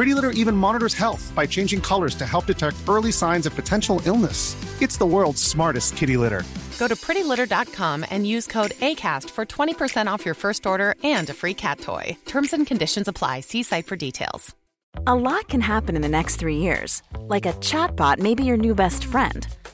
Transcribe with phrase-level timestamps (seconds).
[0.00, 4.00] Pretty Litter even monitors health by changing colors to help detect early signs of potential
[4.06, 4.56] illness.
[4.80, 6.42] It's the world's smartest kitty litter.
[6.78, 11.34] Go to prettylitter.com and use code ACAST for 20% off your first order and a
[11.34, 12.16] free cat toy.
[12.24, 13.40] Terms and conditions apply.
[13.40, 14.56] See site for details.
[15.06, 17.02] A lot can happen in the next three years.
[17.28, 19.46] Like a chatbot may be your new best friend.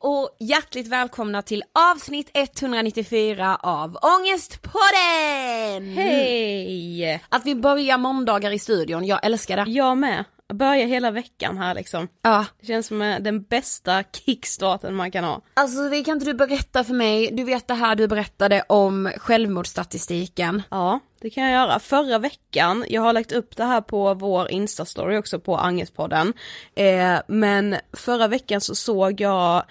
[0.00, 5.96] och hjärtligt välkomna till avsnitt 194 av Ångestpodden!
[5.96, 7.22] Hej!
[7.28, 9.70] Att vi börjar måndagar i studion, jag älskar det.
[9.70, 10.24] Jag med.
[10.54, 12.08] Börja hela veckan här liksom.
[12.22, 12.44] Ja.
[12.60, 15.40] Det känns som eh, den bästa kickstarten man kan ha.
[15.54, 19.10] Alltså det kan inte du berätta för mig, du vet det här du berättade om
[19.16, 20.62] självmordsstatistiken.
[20.70, 21.78] Ja, det kan jag göra.
[21.78, 26.32] Förra veckan, jag har lagt upp det här på vår instastory också på Angespodden.
[26.74, 29.64] Eh, men förra veckan så såg jag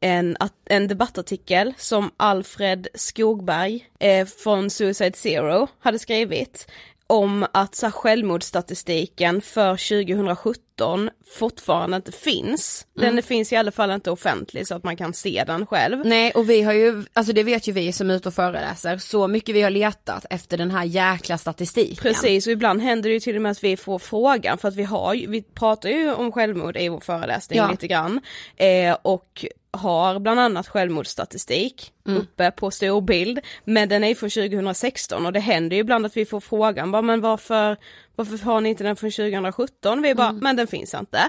[0.00, 6.70] en, en debattartikel som Alfred Skogberg eh, från Suicide Zero hade skrivit
[7.12, 9.76] om att så här, självmordsstatistiken för
[10.16, 12.86] 2017 fortfarande inte finns.
[12.96, 13.22] Den Mm.
[13.22, 16.06] finns i alla fall inte offentlig så att man kan se den själv.
[16.06, 18.98] Nej och vi har ju, alltså det vet ju vi som är ute och föreläser,
[18.98, 21.96] så mycket vi har letat efter den här jäkla statistiken.
[22.02, 24.76] Precis och ibland händer det ju till och med att vi får frågan för att
[24.76, 27.70] vi har vi pratar ju om självmord i vår föreläsning Ja.
[27.70, 28.20] lite grann.
[28.56, 29.44] Eh, och
[29.76, 32.20] har bland annat självmordsstatistik Mm.
[32.20, 33.40] uppe på storbild.
[33.64, 37.02] Men den är från 2016 och det händer ju ibland att vi får frågan bara
[37.02, 37.76] men varför,
[38.16, 40.02] varför har ni inte den från 2017?
[40.02, 40.40] Vi bara, Mm.
[40.42, 41.28] men den finns inte.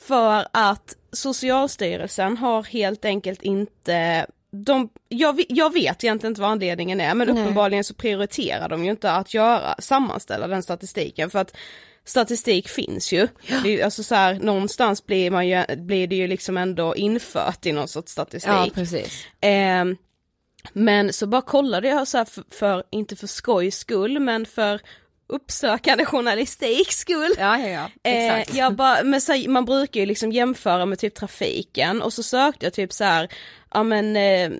[0.00, 7.00] För att Socialstyrelsen har helt enkelt inte de, jag, jag vet egentligen inte vad anledningen
[7.00, 7.42] är men Nej.
[7.42, 11.56] uppenbarligen så prioriterar de ju inte att göra, sammanställa den statistiken för att
[12.04, 13.28] statistik finns ju.
[13.46, 16.96] Det är, ju- alltså så här, någonstans blir, man ju, blir det ju liksom ändå
[16.96, 18.50] infört i någon sorts statistik.
[18.52, 19.24] Ja precis.
[19.40, 19.96] Ehm,
[20.72, 24.80] men så bara kollade jag så här för, för, inte för skojs skull, men för
[25.28, 27.34] uppsökande journalistik skull.
[27.38, 28.50] Ja ja ja, exakt.
[28.50, 32.22] Eh, jag bara, men så, man brukar ju liksom jämföra med typ trafiken och så
[32.22, 33.28] sökte jag typ så här,
[33.74, 34.50] ja men eh,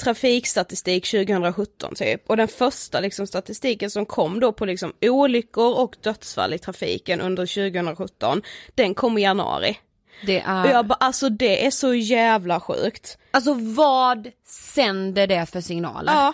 [0.00, 5.96] trafikstatistik 2017 typ och den första liksom statistiken som kom då på liksom olyckor och
[6.02, 8.42] dödsfall i trafiken under 2017
[8.74, 9.78] den kom i januari.
[10.26, 13.18] det är, Och jag bara alltså det är så jävla sjukt.
[13.30, 16.12] alltså vad sänder det för signaler?
[16.12, 16.32] Ja,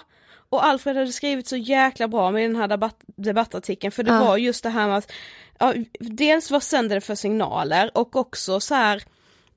[0.49, 4.25] och Alfred hade skrivit så jäkla bra med den här debatt, debattartikeln för det Ja.
[4.25, 5.13] var just det här med att,
[5.59, 9.03] ja, dels vad sänder det för signaler och också så här,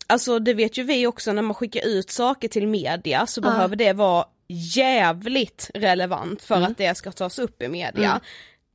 [0.09, 3.49] alltså det vet ju vi också när man skickar ut saker till media så Ja.
[3.49, 4.25] behöver det vara
[4.75, 6.71] jävligt relevant för Mm.
[6.71, 8.19] att det ska tas upp i media.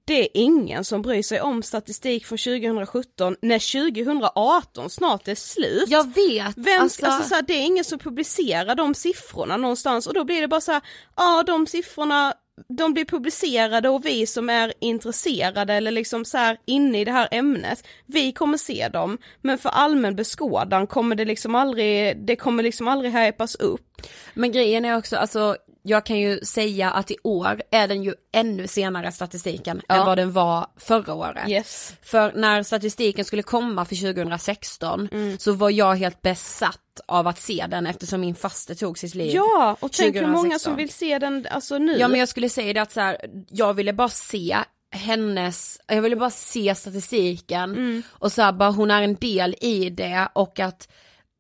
[0.06, 5.84] Det är ingen som bryr sig om statistik från 2017 när 2018 snart är slut.
[5.88, 10.06] Jag vet, Vem, alltså, alltså, så här, det är ingen som publicerar de siffrorna någonstans
[10.06, 10.82] och då blir det bara så här,
[11.16, 12.34] ja de siffrorna
[12.68, 17.12] de blir publicerade och vi som är intresserade eller liksom så här inne i det
[17.12, 22.36] här ämnet, vi kommer se dem, men för allmän beskådan kommer det liksom aldrig, det
[22.36, 24.02] kommer liksom aldrig hypas upp.
[24.34, 25.56] men grejen är också, alltså
[25.86, 29.94] jag kan ju säga att i år är den ju ännu senare statistiken Ja.
[29.94, 31.48] än vad den var förra året.
[31.48, 31.92] Yes.
[32.02, 35.38] För när statistiken skulle komma för 2016 Mm.
[35.38, 39.30] så var jag helt besatt av att se den eftersom min faste tog sitt liv.
[39.34, 40.70] Ja, och tänk hur många 2016.
[40.70, 41.96] som vill se den alltså nu.
[41.98, 43.16] Ja men jag skulle säga det att så här,
[43.50, 44.58] jag ville bara se
[44.96, 48.02] hennes, jag ville bara se statistiken Mm.
[48.08, 50.88] och så här, bara hon är en del i det och att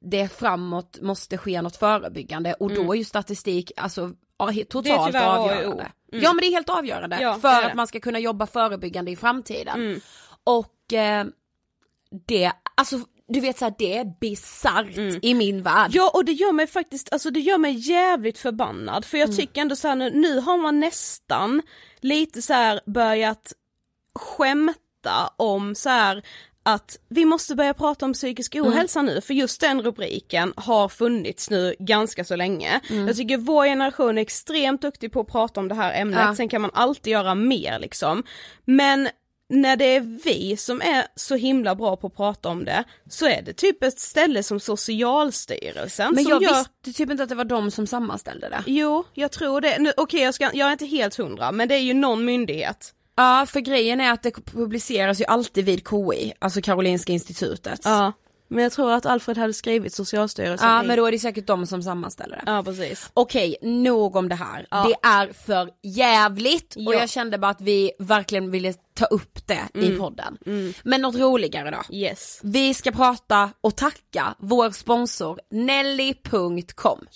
[0.06, 5.92] det framåt måste ske något förebyggande och då är ju statistik alltså ja, totalt avgörande.
[6.10, 9.16] Ja men det är helt avgörande Ja, för att man ska kunna jobba förebyggande i
[9.16, 9.74] framtiden.
[9.80, 10.00] Mm.
[10.44, 11.26] Och eh,
[12.26, 15.90] det, alltså du vet så här, det är bisarrt i min värld.
[15.94, 19.36] Ja och det gör mig faktiskt, alltså det gör mig jävligt förbannad för jag Mm.
[19.36, 21.62] tycker ändå så här nu, nu har man nästan
[22.00, 23.52] lite så här börjat
[24.14, 26.22] skämta om så här
[26.66, 28.68] att vi måste börja prata om psykisk Mm.
[28.68, 32.80] ohälsa nu för just den rubriken har funnits nu ganska så länge.
[32.90, 33.06] Mm.
[33.06, 36.34] Jag tycker vår generation är extremt duktig på att prata om det här ämnet, Ja.
[36.34, 38.22] sen kan man alltid göra mer liksom.
[38.64, 39.08] Men
[39.48, 43.26] när det är vi som är så himla bra på att prata om det, så
[43.26, 46.54] är det typ ett ställe som Socialstyrelsen Men som jag gör...
[46.54, 48.62] visste typ inte att det var de som sammanställde det.
[48.66, 49.78] Jo, jag tror det.
[49.78, 50.50] Nu, Okej, jag, ska...
[50.54, 52.94] jag är inte helt hundra, men det är ju någon myndighet.
[53.16, 57.80] Ja, för grejen är att det publiceras ju alltid vid KI, alltså Karolinska institutet.
[57.84, 58.12] Ja.
[58.48, 61.46] Men jag tror att Alfred hade skrivit Socialstyrelsen Ja, i- men då är det säkert
[61.46, 62.42] de som sammanställer det.
[62.52, 63.10] Ja, precis.
[63.14, 64.66] Okej, nog om det här.
[64.70, 64.84] Ja.
[64.88, 66.92] Det är för jävligt och Ja.
[66.94, 70.38] jag kände bara att vi verkligen ville ta upp det i podden.
[70.84, 71.94] Men något roligare då.
[71.96, 72.40] Yes.
[72.42, 77.06] Vi ska prata och tacka vår sponsor Nelly.com.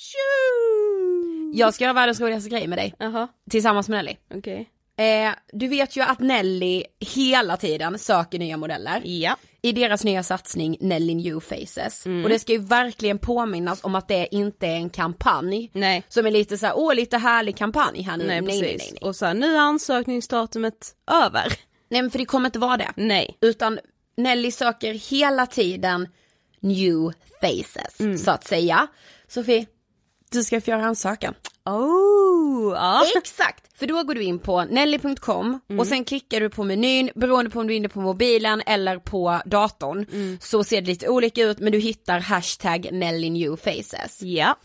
[1.54, 4.16] Jag ska göra världens roligaste grej med dig, Jaha, tillsammans med Nelly.
[4.34, 4.68] okej.
[4.98, 9.02] Eh, du vet ju att Nelly hela tiden söker nya modeller.
[9.04, 9.36] Ja.
[9.62, 12.06] I deras nya satsning Nelly New Faces.
[12.06, 12.24] Mm.
[12.24, 15.70] Och det ska ju verkligen påminnas om att det inte är en kampanj.
[15.72, 16.02] Nej.
[16.08, 18.26] Som är lite så här, åh lite härlig kampanj här nu.
[18.26, 18.98] Nej, nej, nej, nej.
[19.00, 21.52] Och så här, nu är ansökningsdatumet över.
[21.90, 22.92] Nej men för det kommer inte vara det.
[22.96, 23.38] Nej.
[23.40, 23.78] Utan
[24.16, 26.08] Nelly söker hela tiden
[26.60, 28.18] new faces Mm.
[28.18, 28.86] så att säga.
[29.28, 29.66] Sofie,
[30.30, 31.34] du ska få göra ansökan.
[31.64, 33.04] Oh, ja.
[33.16, 33.78] Exakt!
[33.78, 35.80] För då går du in på nelly.com Mm.
[35.80, 38.98] och sen klickar du på menyn, beroende på om du är inne på mobilen eller
[38.98, 40.06] på datorn.
[40.12, 40.38] Mm.
[40.40, 44.22] Så ser det lite olika ut men du hittar hashtag Nelly new faces.
[44.22, 44.56] Ja.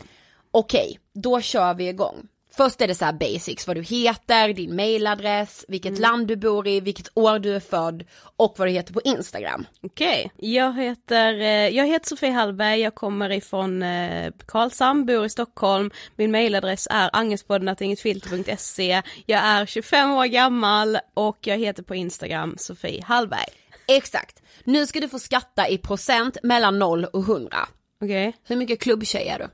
[0.50, 2.26] Okej, då kör vi igång.
[2.56, 6.02] Först är det så basics, vad du heter, din mailadress, vilket Mm.
[6.02, 8.04] land du bor i, vilket år du är född
[8.36, 9.66] och vad du heter på Instagram.
[9.82, 15.28] Okej, jag heter, eh, jag heter Sofie Hallberg, jag kommer ifrån eh, Karlshamn, bor i
[15.28, 22.54] Stockholm, min mailadress är angespodden.ingetfilter.se, jag är 25 år gammal och jag heter på Instagram
[22.58, 23.48] Sofie Hallberg.
[23.88, 24.42] Exakt.
[24.64, 27.56] Nu ska du få skatta i procent mellan 0 och 100.
[28.02, 28.36] Okej.
[28.44, 29.48] Hur mycket klubbtjej är du?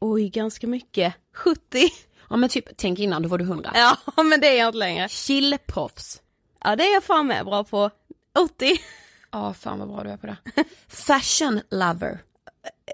[0.00, 1.14] Oj, ganska mycket.
[1.34, 1.88] 70.
[2.30, 3.70] Ja men typ, tänk innan, då var du 100.
[3.74, 5.08] Ja, men det är jag inte längre.
[5.08, 6.22] Chillproffs.
[6.64, 7.90] Ja, det är jag fan med bra på.
[8.38, 8.80] 80.
[9.30, 10.36] Ja fan vad bra du är på det.
[10.88, 12.18] Fashion lover.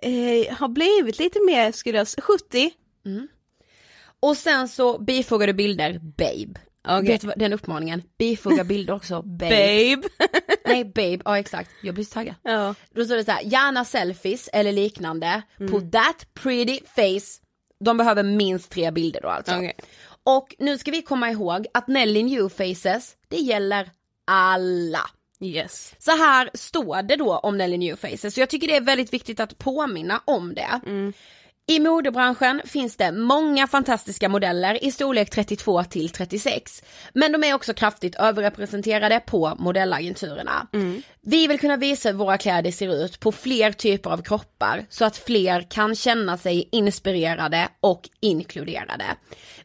[0.02, 2.70] Eh, har blivit lite mer skulle jag säga, 70.
[4.20, 6.60] Och sen så bifogar du bilder, babe.
[6.88, 7.08] Okej.
[7.08, 9.96] Vet du vad, den uppmaningen, bifoga bilder också, babe.
[9.96, 10.08] Babe.
[10.64, 12.34] Nej babe, ja exakt, jag blir så taggad.
[12.42, 12.74] Ja.
[12.90, 17.42] Då står det så här, gärna selfies eller liknande, på that pretty face.
[17.84, 19.54] De behöver minst tre bilder då alltså.
[19.56, 19.76] Okej.
[20.22, 23.90] Och nu ska vi komma ihåg att Nelly New Faces, det gäller
[24.24, 25.10] alla.
[25.40, 25.94] Yes.
[25.98, 29.12] Så här står det då om Nelly New Faces, så jag tycker det är väldigt
[29.12, 30.80] viktigt att påminna om det.
[31.68, 36.82] I modebranschen finns det många fantastiska modeller i storlek 32 till 36.
[37.12, 40.66] Men de är också kraftigt överrepresenterade på modellagenturerna.
[41.22, 45.04] Vi vill kunna visa hur våra kläder ser ut på fler typer av kroppar så
[45.04, 49.04] att fler kan känna sig inspirerade och inkluderade.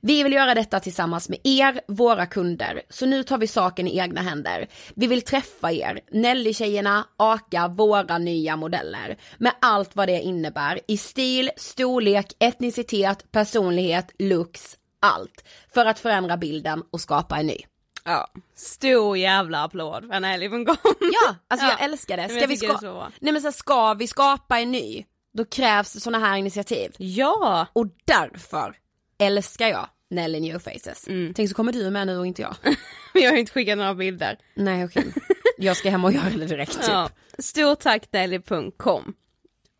[0.01, 3.97] Vi vill göra detta tillsammans med er, våra kunder, så nu tar vi saken i
[3.97, 4.67] egna händer.
[4.95, 10.97] Vi vill träffa er, Nelly-tjejerna, aka våra nya modeller, med allt vad det innebär i
[10.97, 11.51] stil,
[11.91, 15.43] storlek, etnicitet, personlighet, looks, allt.
[15.73, 17.57] För att förändra bilden och skapa en ny.
[18.05, 18.27] Ja.
[18.55, 20.75] Stor jävla applåd för Nelly från gång.
[20.99, 21.71] Ja, alltså Ja.
[21.71, 22.29] jag älskar det.
[22.29, 23.01] Ska jag vi, ska...
[23.19, 26.91] Nej, men så här, ska vi skapa en ny, då krävs sådana här initiativ.
[26.97, 27.67] Ja.
[27.73, 28.75] Och därför
[29.19, 31.05] älskar jag Nelly New Faces.
[31.35, 32.55] Tänk så kommer du med nu och inte jag.
[32.63, 32.75] Men
[33.23, 34.37] jag har inte skickat några bilder.
[34.55, 35.13] Nej okej.
[35.57, 36.87] Jag ska hem och göra det direkt typ.
[36.87, 37.09] Ja.
[37.39, 39.13] Stort tack Nelly.com.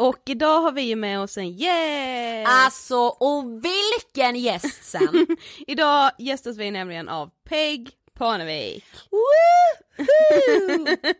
[0.01, 2.49] Och idag har vi ju med oss en gäst.
[2.49, 5.27] Alltså och vilken gäst sen!
[5.67, 8.85] Idag gästas vi nämligen av Peg Parnevik.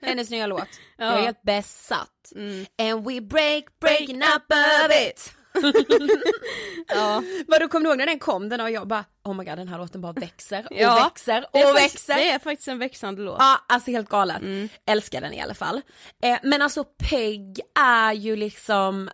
[0.02, 0.68] Hennes nya låt.
[0.98, 1.22] Jag är Ja.
[1.26, 2.34] helt besatt.
[2.78, 4.44] And we break, breaking up
[4.86, 5.34] of it.
[6.88, 7.24] Ja.
[7.48, 8.50] Vadå kom du ihåg när den kom?
[8.50, 11.04] Den och jag bara oh my god den här låten bara växer och Ja.
[11.04, 12.16] växer och faktiskt- växer.
[12.16, 13.36] Det är faktiskt en växande låt.
[13.40, 14.42] Ja, alltså helt galet.
[14.86, 15.82] Älskar den i alla fall.
[16.24, 19.10] Eh, men alltså Peg är ju liksom,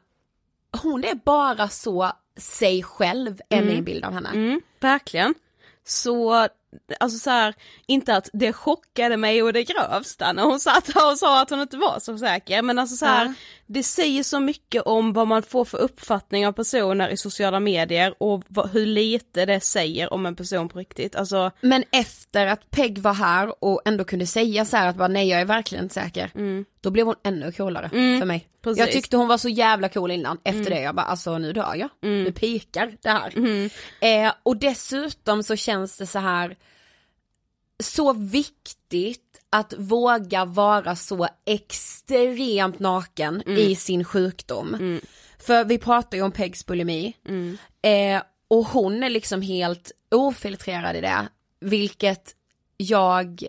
[0.84, 4.30] hon är bara så sig själv, är min bild av henne.
[4.30, 5.34] Mm, verkligen.
[5.86, 6.48] Så,
[7.00, 7.54] alltså så här,
[7.86, 11.50] inte att det chockade mig och det grövsta när hon satt här och sa att
[11.50, 13.34] hon inte var så säker, men alltså så här, Ja.
[13.68, 18.14] Det säger så mycket om vad man får för uppfattning av personer i sociala medier
[18.20, 22.72] och vad, hur lite det säger om en person på riktigt, alltså Men efter att
[22.72, 25.84] Peg var här och ändå kunde säga så här att bara nej jag är verkligen
[25.84, 26.32] inte säker.
[26.82, 28.48] Då blev hon ännu coolare för mig.
[28.62, 28.80] precis.
[28.80, 31.76] Jag tyckte hon var så jävla cool innan, efter det jag bara alltså nu dör
[31.76, 31.90] jag.
[32.02, 33.34] Nu pikar det här.
[34.02, 36.56] Eh, och dessutom så känns det så här
[37.84, 45.00] så viktigt att våga vara så extremt naken i sin sjukdom.
[45.40, 47.14] För vi pratar ju om Pegs bulimi.
[47.82, 51.28] Eh, och hon är liksom helt ofiltrerad i det.
[51.60, 52.36] Vilket
[52.78, 53.44] jag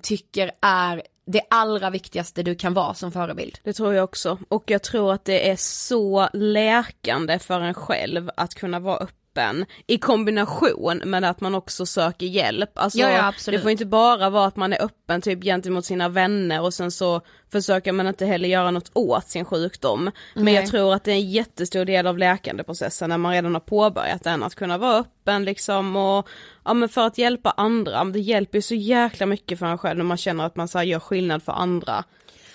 [0.00, 3.58] tycker är det allra viktigaste du kan vara som förebild.
[3.62, 4.38] Det tror jag också.
[4.48, 9.21] Och jag tror att det är så läkande för en själv att kunna vara öppen
[9.86, 12.70] i kombination med att man också söker hjälp.
[12.78, 16.08] Alltså, Ja, ja, det får inte bara vara att man är öppen typ gentemot sina
[16.08, 17.20] vänner och sen så
[17.52, 20.10] försöker man inte heller göra något åt sin sjukdom.
[20.34, 20.54] Men Nej.
[20.54, 24.24] jag tror att det är en jättestor del av läkandeprocessen när man redan har påbörjat
[24.24, 26.28] den, att kunna vara öppen liksom och
[26.64, 29.98] ja men för att hjälpa andra, det hjälper ju så jäkla mycket för en själv
[29.98, 32.04] när man känner att man så gör skillnad för andra.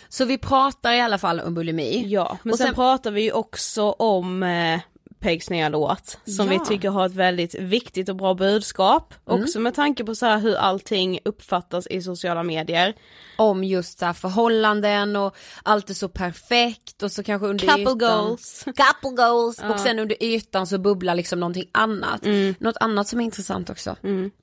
[0.09, 2.03] Så vi pratar i alla fall om bulimi.
[2.07, 4.79] Ja, men sen, sen- pratar vi ju också om eh,
[5.19, 6.59] Pegs nya låt som Ja.
[6.59, 9.13] vi tycker har ett väldigt viktigt och bra budskap.
[9.25, 12.93] Också med tanke på så här hur allting uppfattas i sociala medier.
[13.37, 17.81] Om just så här förhållanden och allt är så perfekt och så kanske under Couple
[17.81, 17.97] ytan.
[17.97, 18.63] goals.
[18.65, 19.59] Couple goals.
[19.73, 22.21] Och sen under ytan så bubblar liksom någonting annat.
[22.59, 23.95] Något annat som är intressant också.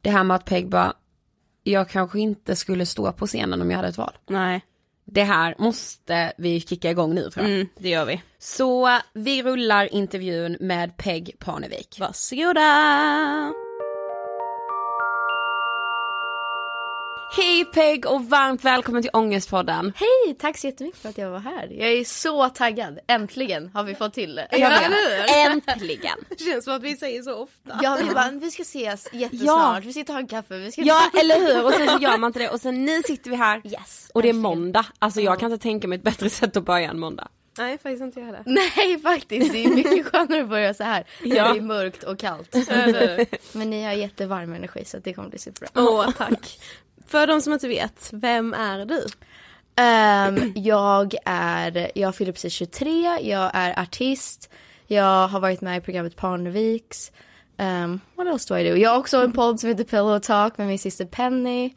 [0.03, 0.93] Det här med att Peg bara,
[1.63, 4.13] jag kanske inte skulle stå på scenen om jag hade ett val.
[4.29, 4.65] Nej,
[5.05, 7.55] Det här måste vi kicka igång nu tror jag.
[7.55, 8.23] mm, det gör vi.
[8.39, 11.97] Så vi rullar intervjun med Peg Parnevik.
[12.01, 13.64] Varsågoda!
[17.31, 19.93] Hej Peg och varmt välkommen till Ångestpodden.
[19.97, 21.67] Hej, tack så jättemycket för att jag var här.
[21.71, 22.99] Jag är så taggad.
[23.07, 24.49] Äntligen har vi fått till det.
[24.51, 24.71] Ja,
[25.51, 26.19] Äntligen.
[26.39, 27.81] Det känns som att vi säger så ofta.
[27.83, 29.47] Ja, vi bara, vi ska ses jättesnart.
[29.49, 29.81] Ja.
[29.85, 30.59] Vi ska ta en kaffe.
[30.59, 33.03] Vi ska Ja eller hur och sen så gör man inte det och sen nu
[33.03, 34.11] sitter vi här Yes.
[34.15, 34.87] och det är måndag.
[34.99, 37.29] Alltså jag kan inte tänka mig ett bättre sätt att börja en måndag.
[37.59, 38.43] Nej faktiskt inte jag heller.
[38.47, 39.53] Nej, faktiskt.
[39.53, 41.05] Det är mycket skönare att börja så här.
[41.23, 41.53] Ja.
[41.53, 42.57] Det är mörkt och kallt.
[43.53, 45.83] Men ni har jättevarm energi så det kommer bli superbra.
[45.83, 46.59] Åh tack.
[47.07, 49.07] För de som inte vet, vem är du?
[49.77, 54.51] Um, jag är, jag fyller precis 23, jag är artist,
[54.87, 57.13] jag har varit med i programmet Parneviks.
[57.57, 58.77] Um, ehm, what else do I do?
[58.77, 61.75] Jag har också en podd som heter Pillow Talk med min syster Penny.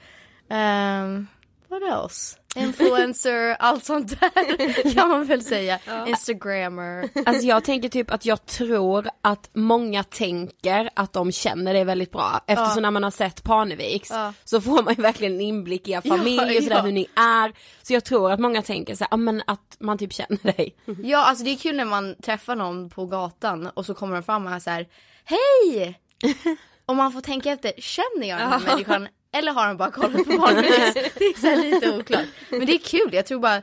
[0.49, 1.27] Um,
[1.67, 2.36] what else?
[2.55, 5.79] Influencer, allt sånt där kan man väl säga.
[6.07, 7.09] Instagrammer.
[7.25, 12.11] Alltså jag tänker typ att jag tror att många tänker att de känner det väldigt
[12.11, 12.41] bra.
[12.47, 14.33] Eftersom när man har sett Parneviks Ja.
[14.43, 16.81] så får man ju verkligen en inblick i er familj Ja, och sådär ja.
[16.81, 17.53] hur ni är.
[17.83, 20.75] Så jag tror att många tänker så här, ja men att man typ känner dig.
[21.03, 24.23] Ja, alltså det är kul när man träffar någon på gatan och så kommer de
[24.23, 24.87] fram och så här,
[25.25, 25.99] hej!
[26.85, 30.25] Och man får tänka efter, känner jag den här människan eller har han bara kollat
[30.25, 30.93] på barnvis?
[31.15, 32.25] Det är så lite oklart.
[32.49, 33.61] Men det är kul, jag tror bara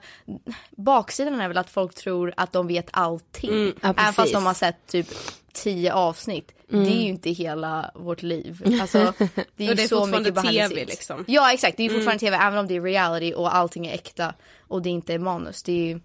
[0.77, 3.51] baksidan är väl att folk tror att de vet allting.
[3.51, 5.07] Mm, ja, Även fast de har sett typ
[5.53, 6.53] tio avsnitt.
[6.69, 8.63] Det är ju inte hela vårt liv.
[8.81, 9.13] Alltså,
[9.57, 11.25] det är ju det är så mycket TV liksom.
[11.29, 14.35] Ja exakt, det är fortfarande tv även om det är reality och allting är äkta
[14.69, 15.63] och det inte är manus.
[15.63, 16.01] Det är ju,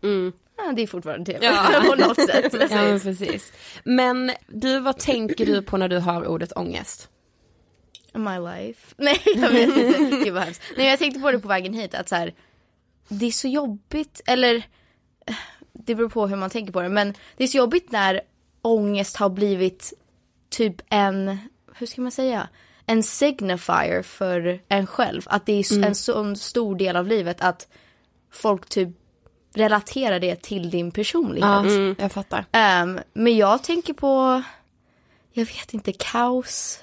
[0.57, 1.51] ja, det är fortfarande tv
[1.89, 2.53] på något sätt.
[2.71, 3.53] Ja men precis.
[3.83, 7.09] Men du, vad tänker du på när du hör ordet ångest?
[8.13, 8.93] My life.
[8.97, 10.61] Nej jag vet inte, gud vad hemskt.
[10.77, 12.33] Nej jag tänkte på det på vägen hit att så här,
[13.07, 14.55] det är så jobbigt, eller
[15.25, 15.35] eh,
[15.73, 18.21] det beror på hur man tänker på det men det är så jobbigt när
[18.61, 19.93] ångest har blivit
[20.49, 21.37] typ en,
[21.75, 22.47] hur ska man säga,
[22.85, 25.21] en signifier för en själv.
[25.25, 27.67] Att det är s- en sån stor del av livet att
[28.31, 28.89] folk typ
[29.55, 31.49] relaterar det till din personlighet.
[31.99, 32.45] jag fattar.
[32.51, 34.41] Ehm, men jag tänker på,
[35.31, 36.79] jag vet inte, kaos.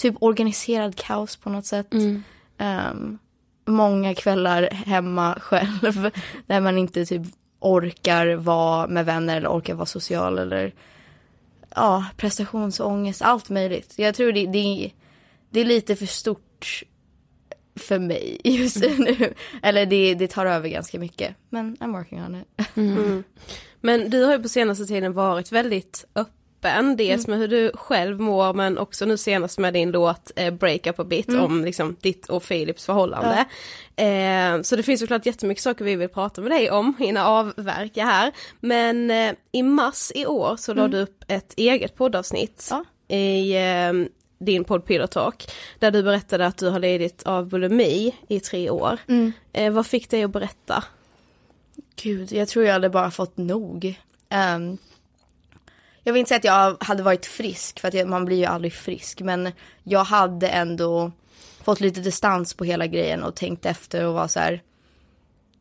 [0.00, 1.94] Typ organiserad kaos på något sätt.
[2.58, 3.18] Ehm,
[3.66, 6.10] många kvällar hemma själv
[6.46, 7.22] där man inte typ
[7.58, 10.74] orkar vara med vänner eller orkar vara social eller
[11.74, 13.94] ja, prestationsångest, allt möjligt.
[13.96, 14.90] Jag tror det, det,
[15.50, 16.82] det är lite för stort
[17.76, 19.34] för mig just nu.
[19.62, 21.36] Eller det, det tar över ganska mycket.
[21.50, 22.66] Men I'm working on it.
[23.80, 26.34] Men du har ju på senaste tiden varit väldigt öppen,
[26.96, 30.86] dels med hur du själv mår men också nu senast med din låt eh, Break
[30.86, 33.44] Up A Bit om liksom ditt och Philips förhållande.
[33.96, 38.04] Eh, så det finns såklart jättemycket saker vi vill prata med dig om, hinna avverka
[38.04, 38.32] här.
[38.60, 42.84] Men eh, i mars i år så la du upp ett eget poddavsnitt Ja.
[43.16, 43.92] i eh,
[44.38, 48.70] din podd Pillow Talk, där du berättade att du har lidit av bulimi i tre
[48.70, 48.98] år.
[49.52, 50.84] Eh, vad fick dig att berätta?
[52.02, 53.94] Gud, jag tror jag hade bara fått nog.
[54.28, 54.78] Ehm,
[56.02, 58.44] jag vill inte säga att jag hade varit frisk, för att jag, man blir ju
[58.44, 59.20] aldrig frisk.
[59.20, 61.12] Men jag hade ändå
[61.64, 64.62] fått lite distans på hela grejen och tänkt efter och var så här.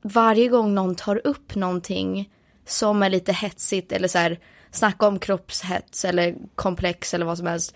[0.01, 2.29] Varje gång någon tar upp någonting
[2.65, 4.39] som är lite hetsigt eller så här
[4.71, 7.75] snacka om kroppshets eller komplex eller vad som helst.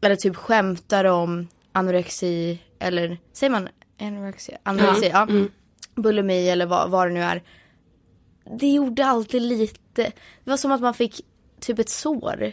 [0.00, 3.68] Eller typ skämtar om anorexi eller säger man
[4.00, 4.58] anorexia?
[4.62, 5.28] Anorexi, ja.
[5.94, 7.42] Bulimi eller vad, vad det nu är
[8.44, 10.12] det gjorde alltid lite,
[10.44, 11.20] det var som att man fick
[11.66, 12.52] typ ett sår.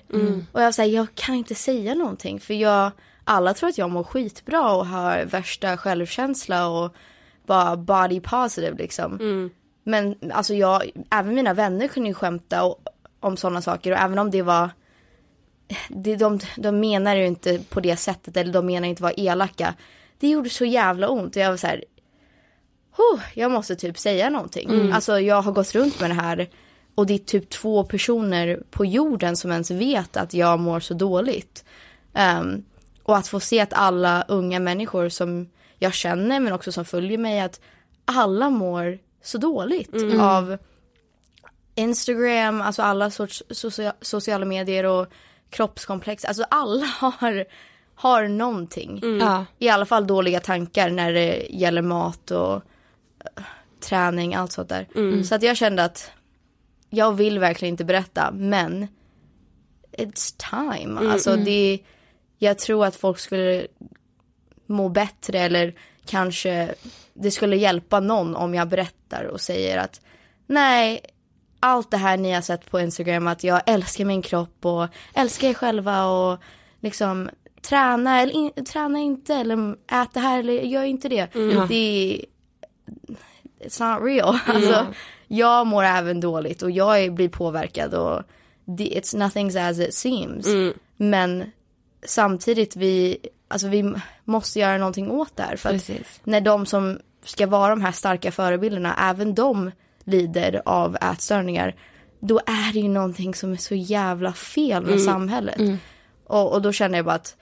[0.52, 2.91] Och jag säger jag kan inte säga någonting för jag,
[3.24, 6.95] alla tror att jag mår skitbra och har värsta självkänsla och
[7.45, 9.17] bara body positive liksom.
[9.84, 12.80] Men alltså jag, även mina vänner kunde ju skämta och,
[13.19, 14.69] om sådana saker och även om det var
[15.89, 19.74] det, de, de menar ju inte på det sättet eller de menar inte vara elaka.
[20.19, 21.84] Det gjorde så jävla ont och jag var så här.
[22.97, 24.69] "Huh, jag måste typ säga någonting.
[24.93, 26.50] Alltså jag har gått runt med det här
[26.95, 30.93] och det är typ två personer på jorden som ens vet att jag mår så
[30.93, 31.65] dåligt.
[32.13, 32.63] Ehm,
[33.04, 35.49] och att få se att alla unga människor som
[35.80, 37.60] jag känner men också som följer mig att
[38.06, 40.58] alla mår så dåligt av
[41.75, 45.08] Instagram, alltså alla sorts socia- sociala medier och
[45.49, 46.25] kroppskomplex.
[46.25, 47.45] Alltså alla har,
[47.95, 48.99] har någonting.
[49.19, 49.45] Ja.
[49.60, 53.43] I alla fall dåliga tankar när det gäller mat och eh,
[53.80, 54.88] träning, allt sånt där.
[55.23, 56.12] Så att jag kände att
[56.93, 58.88] jag vill verkligen inte berätta men
[59.97, 61.12] it's time.
[61.12, 61.80] Alltså det,
[62.38, 63.67] jag tror att folk skulle
[64.65, 65.73] må bättre eller
[66.06, 66.75] kanske
[67.13, 70.01] det skulle hjälpa någon om jag berättar och säger att
[70.47, 71.01] nej,
[71.60, 75.47] allt det här ni har sett på Instagram att jag älskar min kropp och älskar
[75.49, 76.39] er själva och
[76.80, 77.30] liksom
[77.62, 81.34] träna eller in, träna inte eller ät det här eller gör inte det.
[81.67, 81.75] Det
[82.15, 82.25] är
[83.65, 84.39] it's not real.
[84.45, 84.88] Alltså,
[85.32, 88.22] jag mår även dåligt och jag blir påverkad och
[88.65, 90.48] it's nothing as it seems.
[90.98, 91.52] Men
[92.06, 93.17] samtidigt vi,
[93.48, 93.94] alltså vi
[94.26, 95.56] måste göra någonting åt det här.
[95.56, 96.22] För att Precis.
[96.24, 99.72] när de som ska vara de här starka förebilderna, även de
[100.04, 101.76] lider av ätstörningar.
[102.20, 105.80] Då är det ju någonting som är så jävla fel med samhället.
[106.28, 107.36] Och, och då känner jag bara att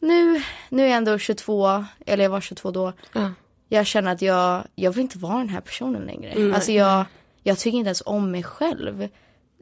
[0.00, 2.92] nu, nu är jag ändå 22, eller jag var 22 då.
[3.12, 3.30] Ja.
[3.72, 6.54] Jag känner att jag, jag vill inte vara den här personen längre.
[6.54, 7.04] Alltså jag,
[7.42, 9.08] jag tycker inte ens om mig själv.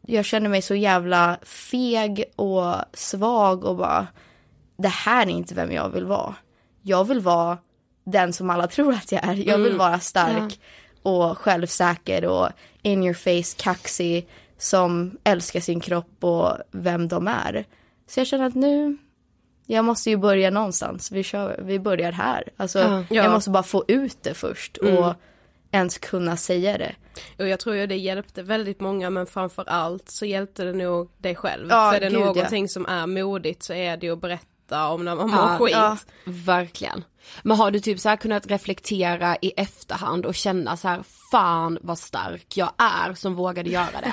[0.07, 4.07] Jag känner mig så jävla feg och svag och bara
[4.79, 6.35] det här är inte vem jag vill vara.
[6.83, 7.59] Jag vill vara
[8.05, 9.35] den som alla tror att jag är.
[9.35, 10.61] Jag vill vara stark
[11.03, 12.49] och självsäker och
[12.83, 17.65] in your face kaxig som älskar sin kropp och vem de är.
[18.07, 18.99] Så jag känner att nu,
[19.75, 21.13] jag måste ju börja någonstans.
[21.13, 22.45] Vi, kör, vi börjar här.
[22.57, 23.05] Alltså, Ja.
[23.11, 25.15] Jag måste bara få ut det först och
[25.71, 26.95] ens kunna säga det.
[27.39, 31.11] Och jag tror ju det hjälpte väldigt många men framför allt så hjälpte det nog
[31.19, 31.67] dig själv.
[31.71, 32.25] Ja, För är det gud, ja.
[32.25, 35.59] någonting som är modigt så är det ju att berätta om när man mår Ja,
[35.59, 35.73] skit.
[35.75, 35.97] ja.
[36.25, 37.05] Verkligen.
[37.43, 41.03] Men har du typ så här kunnat reflektera i efterhand och känna så här,
[41.33, 44.13] fan vad stark jag är som vågade göra det.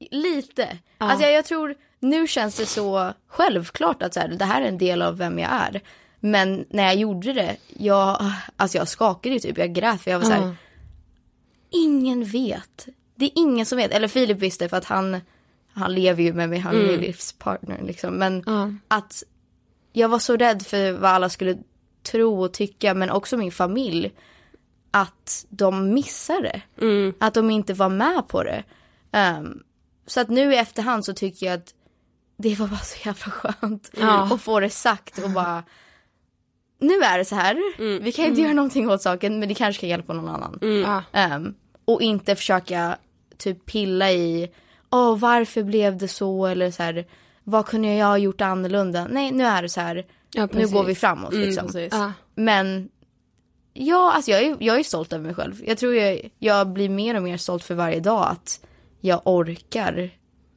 [0.16, 0.78] Lite.
[0.98, 1.74] Alltså jag, jag tror,
[2.10, 5.38] nu känns det så självklart att så här, det här är en del av vem
[5.38, 5.80] jag är.
[6.20, 10.18] Men när jag gjorde det, jag, alltså jag skakade ju typ, jag grät för jag
[10.18, 10.56] var så här,
[11.70, 12.88] ingen vet.
[13.14, 15.20] Det är ingen som vet, eller Filip visste för att han,
[15.72, 18.14] han lever ju med mig, han är min livspartner liksom.
[18.14, 18.42] Men
[18.88, 19.22] att
[19.92, 21.58] jag var så rädd för vad alla skulle
[22.02, 24.12] tro och tycka, men också min familj.
[24.90, 26.62] Att de missade det.
[27.18, 28.64] Att de inte var med på det.
[29.12, 29.62] Ehm,
[30.06, 31.74] så att nu i efterhand så tycker jag att
[32.36, 34.34] det var bara så jävla skönt Ja.
[34.34, 35.62] att få det sagt och bara
[36.78, 37.56] nu är det så här.
[38.00, 40.58] Vi kan inte göra någonting åt saken men det kanske kan hjälpa någon annan.
[40.84, 41.02] Ja.
[41.12, 42.96] Ehm, och inte försöka
[43.38, 44.50] typ pilla i,
[44.90, 47.06] åh varför blev det så eller så här,
[47.44, 49.06] vad kunde jag ha gjort annorlunda?
[49.10, 51.66] Nej nu är det så här, Ja, nu går vi framåt liksom.
[51.66, 51.92] precis.
[51.92, 52.12] Ja.
[52.34, 52.88] Men
[53.72, 55.62] ja, alltså jag är, jag är stolt över mig själv.
[55.66, 58.60] Jag tror jag, jag blir mer och mer stolt för varje dag att
[59.00, 60.10] jag orkar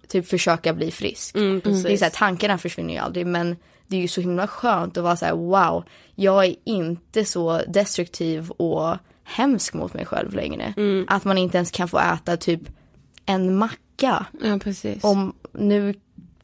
[0.09, 1.35] typ försöka bli frisk.
[1.35, 3.55] Mm, det är så här, tankarna försvinner ju aldrig men
[3.87, 5.83] det är ju så himla skönt att vara så här: wow,
[6.15, 10.73] jag är inte så destruktiv och hemsk mot mig själv längre.
[11.07, 12.61] Att man inte ens kan få äta typ
[13.25, 14.25] en macka.
[14.41, 14.59] ja.
[15.03, 15.93] Om nu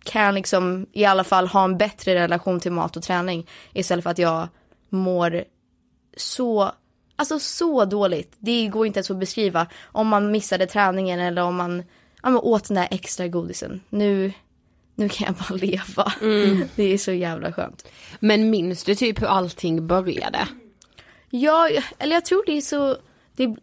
[0.04, 4.04] kan jag liksom i alla fall ha en bättre relation till mat och träning istället
[4.04, 4.48] för att jag
[4.90, 5.44] mår
[6.18, 6.72] så,
[7.16, 8.36] alltså så dåligt.
[8.40, 11.84] Det går inte ens att beskriva om man missade träningen eller om man
[12.26, 13.82] ja, men åt den där extra godisen.
[13.90, 14.34] Nu,
[14.96, 16.14] nu kan jag bara leva.
[16.76, 17.88] Det är så jävla skönt.
[18.20, 20.48] Men minns du typ hur allting började?
[21.30, 22.98] Ja, eller jag tror det är så,
[23.36, 23.56] det,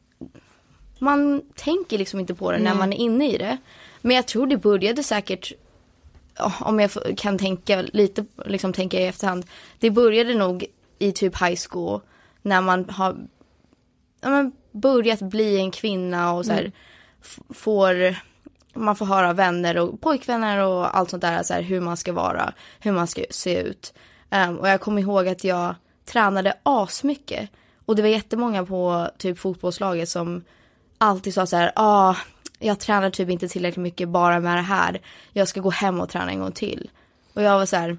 [0.98, 3.57] man tänker liksom inte på det när man är inne i det.
[4.01, 5.53] Men jag tror det började säkert,
[6.61, 9.46] om jag kan tänka lite, liksom tänka i efterhand.
[9.79, 10.64] Det började nog
[10.98, 12.01] i typ high school
[12.42, 13.16] när man har
[14.20, 16.72] ja, men börjat bli en kvinna och så här,
[17.22, 18.16] f- får
[18.74, 22.12] man får höra vänner och pojkvänner och allt sånt där, så här, hur man ska
[22.12, 23.94] vara, hur man ska se ut.
[24.30, 27.50] Ehm, och jag kommer ihåg att jag tränade asmycket.
[27.87, 30.44] Och det var jättemånga på typ fotbollslaget som
[30.98, 32.16] alltid sa så här, ah,
[32.58, 35.00] jag tränar typ inte tillräckligt mycket bara med det här.
[35.32, 36.90] Jag ska gå hem och träna en gång till.
[37.35, 37.98] Och jag var så här,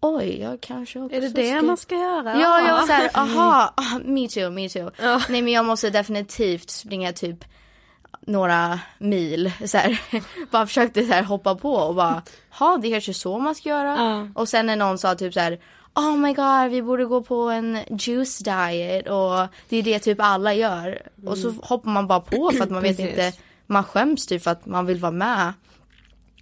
[0.00, 1.62] oj, jag kanske också Är det det ska...
[1.62, 2.40] man ska göra?
[2.40, 4.90] Ja, jag var såhär, aha, ah, me too, me too.
[5.00, 5.22] Ja.
[5.28, 7.44] Nej men jag måste definitivt springa typ
[8.30, 10.00] några mil så här.
[10.50, 13.68] bara försökte så här hoppa på och bara, ha det är kanske så man ska
[13.68, 13.96] göra.
[13.96, 14.28] Ja.
[14.34, 15.60] Och sen när någon sa typ så här,
[15.94, 20.18] oh my god vi borde gå på en juice diet och det är det typ
[20.20, 21.02] alla gör.
[21.26, 23.32] Och så hoppar man bara på för att man vet inte,
[23.66, 25.52] man skäms typ för att man vill vara med.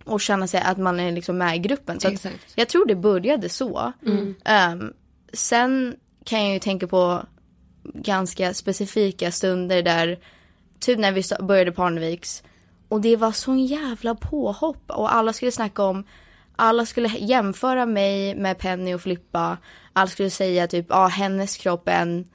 [0.05, 2.01] Och känna sig att man är liksom med i gruppen.
[2.01, 3.92] Så jag tror det började så.
[4.44, 4.92] Ehm,
[5.33, 7.22] sen kan jag ju tänka på
[7.94, 10.18] ganska specifika stunder där,
[10.80, 12.42] typ när vi började Parneviks
[12.88, 16.04] och det var sån jävla påhopp och alla skulle snacka om,
[16.56, 19.58] alla skulle jämföra mig med Penny och Filippa.
[19.92, 22.28] Alla skulle säga typ, ja ah, hennes kropp är en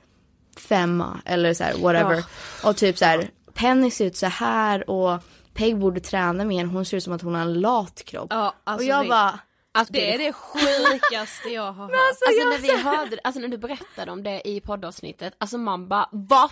[0.58, 2.24] femma eller så här whatever.
[2.66, 5.20] Och typ så här, Penny ser ut så här och
[5.54, 8.28] Peg borde träna mer, hon ser ut som att hon har en lat kropp.
[8.30, 9.40] Ja, alltså och jag det- bara,
[9.76, 11.92] Alltså, Det är det sjukaste jag har hört.
[12.28, 16.10] Alltså när vi hörde, alltså när du berättade om det i poddavsnittet, alltså man bara,
[16.12, 16.50] vad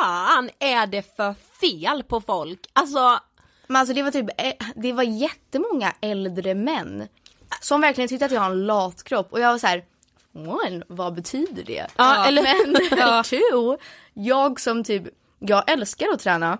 [0.00, 2.60] fan är det för fel på folk?
[2.72, 3.18] Alltså,
[3.66, 7.08] Men alltså det var typ, eh, det var jättemånga äldre män
[7.60, 9.84] som verkligen tyckte att jag har en lat kropp och jag var så här.
[10.34, 11.86] One, vad betyder det?
[11.96, 12.42] Ja, eller-
[12.96, 13.76] Men two,
[14.14, 15.02] jag som typ,
[15.38, 16.58] jag älskar att träna.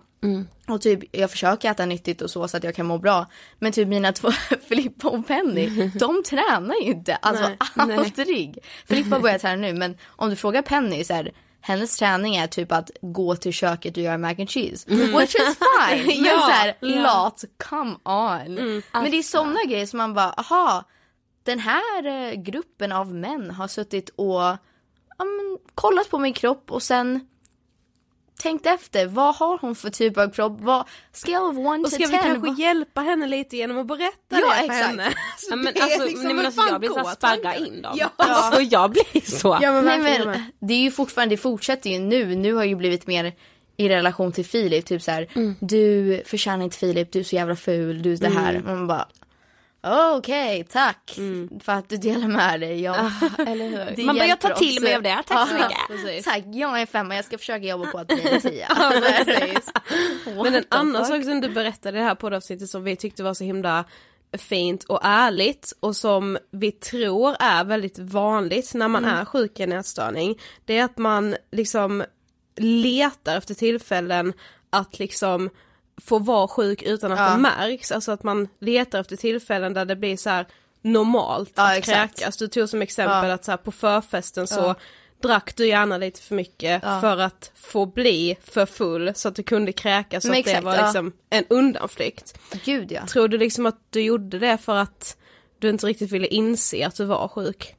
[0.68, 3.26] Och typ jag försöker äta nyttigt och så så att jag kan må bra.
[3.58, 4.30] Men typ mina två,
[4.68, 7.16] Filippa och Penny, de tränar ju inte.
[7.16, 8.58] Alltså Nej, aldrig.
[8.86, 12.72] Filippa börjar träna nu men om du frågar Penny så här, hennes träning är typ
[12.72, 14.90] att gå till köket och göra mac and cheese.
[14.90, 16.06] Which is fine.
[16.06, 16.88] Men Ja, så här, ja.
[16.88, 18.54] lat, come on.
[18.92, 20.84] Men det är sådana grejer som man bara, aha,
[21.42, 24.40] den här eh, gruppen av män har suttit och
[25.18, 27.28] ja, men, kollat på min kropp och sen
[28.38, 30.56] tänkt efter, vad har hon för typ av kropp?
[30.60, 32.22] Vad, scale of one Och to ska vi ten.
[32.22, 34.86] kanske vad- hjälpa henne lite genom att berätta Ja, det för exakt.
[34.86, 35.12] henne?
[35.50, 37.58] ja, men alltså, liksom nej, men en alltså jag blir såhär tanke.
[37.66, 37.96] in dem.
[37.98, 38.10] Ja.
[38.16, 39.58] Alltså jag blir så.
[39.62, 42.34] Ja men Nej, men, det är ju fortfarande, det fortsätter ju nu.
[42.34, 43.32] Nu har ju blivit mer
[43.76, 44.86] i relation till Filip.
[44.86, 45.54] Typ så här, Mm.
[45.60, 48.62] du förtjänar inte Filip, du är så jävla ful, du är det här.
[48.66, 49.08] Man bara,
[50.16, 51.18] okej, tack
[51.62, 52.80] för att du delar med dig.
[52.80, 52.96] Jag,
[53.38, 53.78] eller hur?
[53.78, 54.06] det Mm.
[54.06, 55.22] Man bara, jag tar hjälper till mig av det.
[55.26, 55.86] Tack så Ja, mycket.
[55.88, 56.24] Precis.
[56.24, 58.68] Tack, jag är femma, jag ska försöka jobba på att bli en tia.
[60.42, 61.14] Men en annan fuck?
[61.16, 63.84] sak som du berättade i det här poddavsnittet som vi tyckte var så himla
[64.32, 69.62] fint och ärligt och som vi tror är väldigt vanligt när man är sjuk i
[69.62, 70.38] en ätstörning.
[70.64, 72.04] Det är att man liksom
[72.56, 74.32] letar efter tillfällen
[74.70, 75.50] att liksom
[76.00, 77.30] få vara sjuk utan att Ja.
[77.30, 77.92] det märks.
[77.92, 80.46] Alltså att man letar efter tillfällen där det blir så här
[80.82, 82.16] normalt Ja, att exakt.
[82.18, 82.36] kräkas.
[82.36, 83.34] Du tog som exempel Ja.
[83.34, 84.74] att så här, på förfesten så Ja.
[85.22, 89.42] drack du gärna lite för mycket för att få bli för full så att du
[89.42, 90.82] kunde kräkas så Men att det exakt, var ja.
[90.84, 92.38] liksom en undanflykt.
[92.64, 93.06] Gud ja.
[93.06, 95.16] Tror du liksom att du gjorde det för att
[95.58, 97.74] du inte riktigt ville inse att du var sjuk?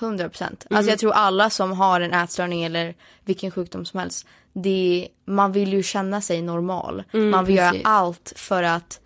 [0.00, 0.66] 100 procent.
[0.70, 0.76] Mm.
[0.78, 2.94] Alltså jag tror alla som har en ätstörning eller
[3.24, 4.26] vilken sjukdom som helst.
[4.54, 7.02] Det, man vill ju känna sig normal.
[7.12, 7.74] Mm, man vill precis.
[7.82, 9.00] göra allt för att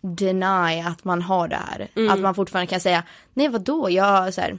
[0.00, 1.88] deny att man har det här.
[1.94, 2.10] Mm.
[2.10, 3.02] Att man fortfarande kan säga,
[3.34, 4.58] nej vadå, jag, så här,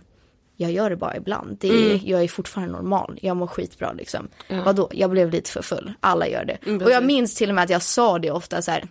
[0.56, 1.58] jag gör det bara ibland.
[1.60, 2.00] Det är, Mm.
[2.04, 4.28] Jag är fortfarande normal, jag mår skitbra liksom.
[4.66, 5.94] Vadå, jag blev lite för full.
[6.00, 6.58] Alla gör det.
[6.66, 8.88] Mm, och jag minns till och med att jag sa det ofta så här.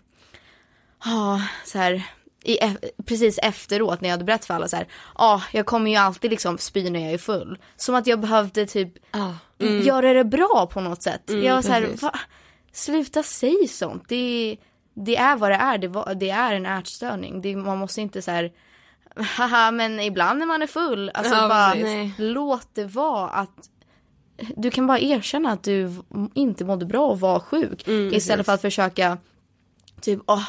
[1.04, 2.02] Ja, så här.
[2.48, 4.86] I, e- precis efteråt när jag hade berättat för alla så här.
[5.18, 7.58] Ja, jag kommer ju alltid liksom spy när jag är full.
[7.76, 8.92] Som att jag behövde typ
[9.84, 11.22] göra det bra på något sätt.
[11.26, 12.02] jag var så här, precis.
[12.02, 12.18] va?
[12.72, 14.04] Sluta säg sånt.
[14.08, 14.56] Det,
[14.94, 15.78] det är vad det är.
[15.78, 17.40] Det, var, det är en ätstörning.
[17.40, 18.52] Det, man måste inte så här.
[19.36, 21.10] Haha, men ibland när man är full.
[21.14, 21.84] Alltså Ja, bara precis.
[21.84, 22.12] Nej.
[22.18, 23.68] låt det vara att
[24.56, 25.92] du kan bara erkänna att du
[26.34, 27.88] inte mådde bra och var sjuk.
[27.88, 29.18] istället för att försöka
[30.00, 30.48] typ åh,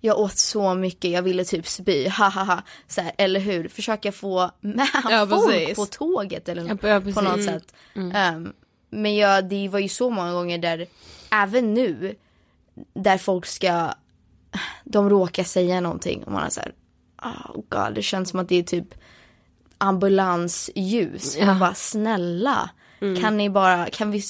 [0.00, 2.62] jag åt så mycket, jag ville typ spy, hahaha.
[2.86, 3.68] Så här, eller hur?
[3.68, 5.76] Försöka få med Ja, folk precis.
[5.76, 7.74] på tåget eller Ja, ja, på något sätt.
[8.14, 8.52] Ehm,
[8.90, 10.86] men jag, det var ju så många gånger där,
[11.30, 12.14] även nu,
[12.94, 13.94] där folk ska,
[14.84, 16.72] de råkar säga någonting och man är så här,
[17.22, 18.94] oh god, det känns som att det är typ
[19.78, 21.38] ambulansljus.
[21.40, 22.70] Man bara snälla,
[23.20, 24.22] kan ni bara, kan vi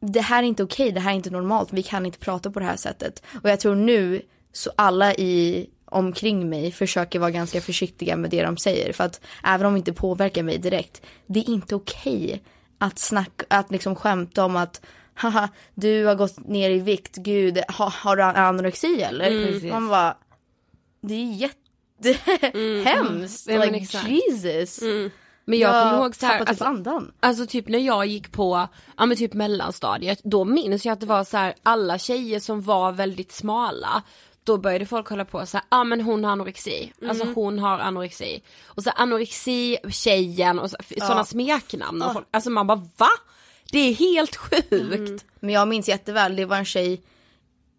[0.00, 2.58] det här är inte okej, det här är inte normalt, vi kan inte prata på
[2.58, 3.22] det här sättet.
[3.42, 8.42] Och jag tror nu, så alla i omkring mig försöker vara ganska försiktiga med det
[8.42, 8.92] de säger.
[8.92, 12.42] För att även om det inte påverkar mig direkt, det är inte okej
[12.78, 14.80] att snacka, att liksom skämta om att
[15.14, 19.46] haha, du har gått ner i vikt, gud, ha, har du anorexi eller?
[19.46, 19.72] precis.
[19.72, 20.16] Man bara,
[21.00, 21.50] det är
[22.04, 23.98] jättehemskt, Ja, men like.
[24.08, 24.80] Jesus.
[25.48, 27.12] Men jag, kommer ihåg så här, tappar typ alltså, andan.
[27.20, 31.06] Alltså typ när jag gick på, ja men typ mellanstadiet, då minns jag att det
[31.06, 34.02] var så här alla tjejer som var väldigt smala,
[34.44, 37.78] då började folk hålla på så ja ah, men hon har anorexi, alltså hon har
[37.78, 38.42] anorexi.
[38.64, 42.02] Och så anorexi, tjejen och så, sådana smeknamn.
[42.02, 43.10] Och folk, alltså man bara va?
[43.72, 45.24] Det är helt sjukt.
[45.40, 47.02] Men jag minns jätteväl, det var en tjej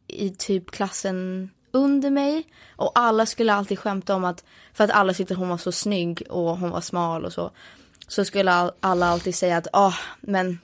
[0.07, 2.43] i typ klassen under mig
[2.75, 6.23] och alla skulle alltid skämta om att för att alla tyckte hon var så snygg
[6.29, 7.51] och hon var smal och så
[8.07, 10.59] så skulle all, alla alltid säga att ah men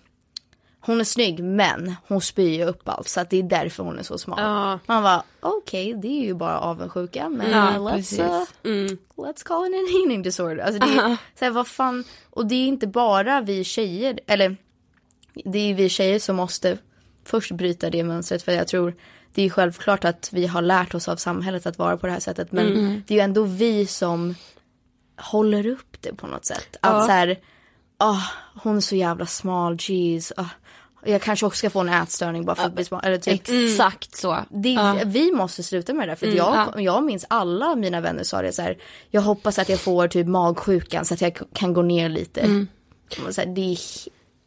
[0.80, 4.00] hon är snygg men hon spyr ju upp allt så att det är därför hon
[4.00, 4.40] är så smal.
[4.42, 4.80] Ja.
[4.86, 8.20] Man var okej det är ju bara avundsjuka men Ja, let's,
[8.64, 10.64] uh, let's call it an eating disorder.
[10.64, 14.58] Alltså det är, så här, vad fan, och det är inte bara vi tjejer, eller
[15.46, 16.78] det är vi tjejer som måste
[17.24, 18.96] först bryta det mönstret för jag tror
[19.36, 22.14] det är ju självklart att vi har lärt oss av samhället att vara på det
[22.14, 24.36] här sättet men det är ju ändå vi som
[25.18, 26.78] håller upp det på något sätt.
[26.82, 27.40] Att så här,
[27.98, 28.22] ah,
[28.64, 30.34] hon är så jävla smal, jeez.
[30.38, 30.46] ah,
[31.06, 33.02] jag kanske också ska få en ätstörning bara för att bli smal.
[33.04, 34.38] Eller typ, Exakt så.
[34.50, 38.24] det, Vi måste sluta med det där för att jag, jag minns alla mina vänner
[38.24, 38.78] sa det så här.
[39.10, 42.66] Jag hoppas att jag får typ magsjukan så att jag kan gå ner lite.
[43.28, 43.78] Och Så här, det är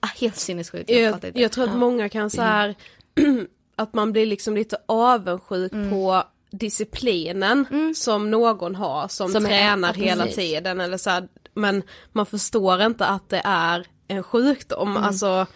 [0.00, 0.90] ah, helt sinnessjukt.
[0.90, 2.74] Jag, Jag, jag tror att många kan så här
[3.78, 5.90] att man blir liksom lite avundsjuk Mm.
[5.90, 11.28] på disciplinen som någon har som, Som är- tränar ja, hela tiden eller så här,
[11.54, 15.02] men man förstår inte att det är en sjukdom, Mm.
[15.04, 15.46] alltså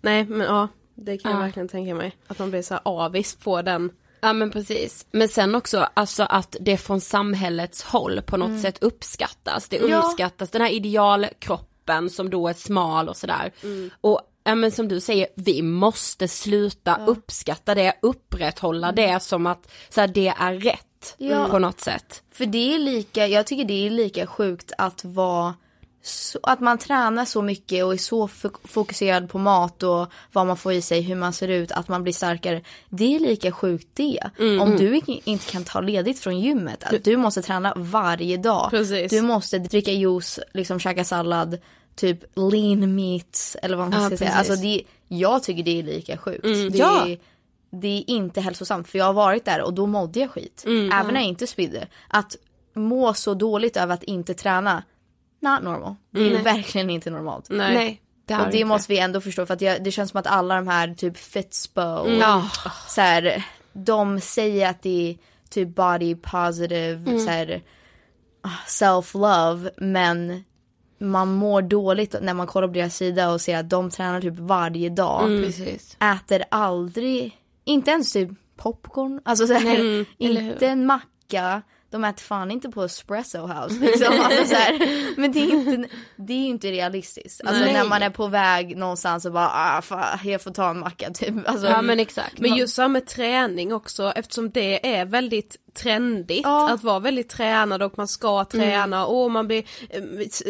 [0.00, 1.44] nej men ja det kan jag Ja.
[1.44, 5.06] verkligen tänka mig att man blir så här avis på den Ja men precis.
[5.10, 9.68] Men sen också alltså att det från samhällets håll på något sätt uppskattas.
[9.68, 9.98] Det Ja.
[9.98, 13.52] uppskattas den här idealkroppen som då är smal och sådär.
[14.00, 19.72] Och ja men som du säger, vi måste sluta uppskatta det, upprätthålla det som att
[19.88, 20.80] så här, det är rätt
[21.18, 21.48] Ja.
[21.50, 22.22] på något sätt.
[22.32, 25.54] För det är lika, jag tycker det är lika sjukt att vara
[26.02, 30.46] så, att man tränar så mycket och är så fok- fokuserad på mat och vad
[30.46, 32.62] man får i sig, hur man ser ut, att man blir starkare.
[32.88, 34.20] Det är lika sjukt det.
[34.60, 38.70] Om du in- inte kan ta ledigt från gymmet, att du måste träna varje dag.
[38.70, 39.10] Precis.
[39.12, 41.58] Du måste dricka juice, liksom käka sallad,
[41.94, 44.30] typ lean meats eller vad man Ja, ska säga.
[44.30, 44.50] precis.
[44.50, 46.42] Alltså det, jag tycker det är lika sjukt.
[46.42, 47.06] Det Ja.
[47.06, 47.18] är,
[47.70, 50.64] det är inte hälsosamt för jag har varit där och då mådde jag skit.
[50.66, 51.86] Även när jag inte spydde.
[52.08, 52.36] Att
[52.74, 54.82] må så dåligt över att inte träna,
[55.40, 55.94] not normal.
[56.10, 57.46] Det är verkligen inte normalt.
[57.50, 57.74] nej.
[57.74, 58.00] Nej.
[58.26, 58.64] det Och det inte.
[58.64, 61.16] måste vi ändå förstå för att jag, det känns som att alla de här typ
[61.16, 62.50] Fitspo och Ja.
[62.88, 65.16] så här, de säger att det är
[65.50, 67.62] typ body positive, så här,
[68.40, 70.44] ah, self-love men
[71.04, 74.38] man mår dåligt när man kollar på deras sida och ser att de tränar typ
[74.38, 75.44] varje dag.
[75.44, 75.96] Precis.
[76.00, 81.62] Äter aldrig, inte ens typ popcorn, alltså så här, eller inte en macka.
[81.94, 84.14] De äter fan inte på espresso house liksom.
[84.20, 85.20] alltså, så här.
[85.20, 87.40] Men det är inte, det är ju inte realistiskt.
[87.44, 87.72] Alltså Nej.
[87.72, 91.10] när man är på väg någonstans och bara ah, fan, jag får ta en macka
[91.10, 91.34] typ.
[91.46, 92.38] Alltså, Ja men exakt.
[92.38, 96.70] Men just så med träning också eftersom det är väldigt trendigt Ja.
[96.74, 99.64] att vara väldigt tränad och man ska träna och man blir,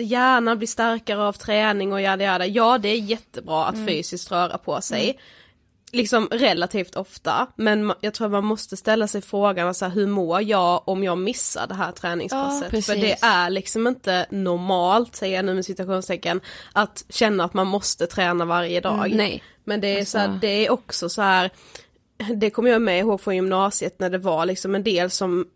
[0.00, 2.46] hjärnan blir starkare av träning och jada jada.
[2.46, 5.18] Ja det är jättebra att fysiskt röra på sig.
[5.94, 10.42] Liksom relativt ofta men jag tror man måste ställa sig frågan så här, hur mår
[10.42, 12.70] jag om jag missar det här träningspasset?
[12.70, 12.86] precis.
[12.86, 16.40] För det är liksom inte normalt, säger jag nu med citationstecken,
[16.72, 19.12] att känna att man måste träna varje dag.
[19.14, 19.42] Nej.
[19.64, 21.50] Men det är, Alltså- så här, det är också så här,
[22.34, 25.46] det kommer jag med ihåg från gymnasiet när det var liksom en del som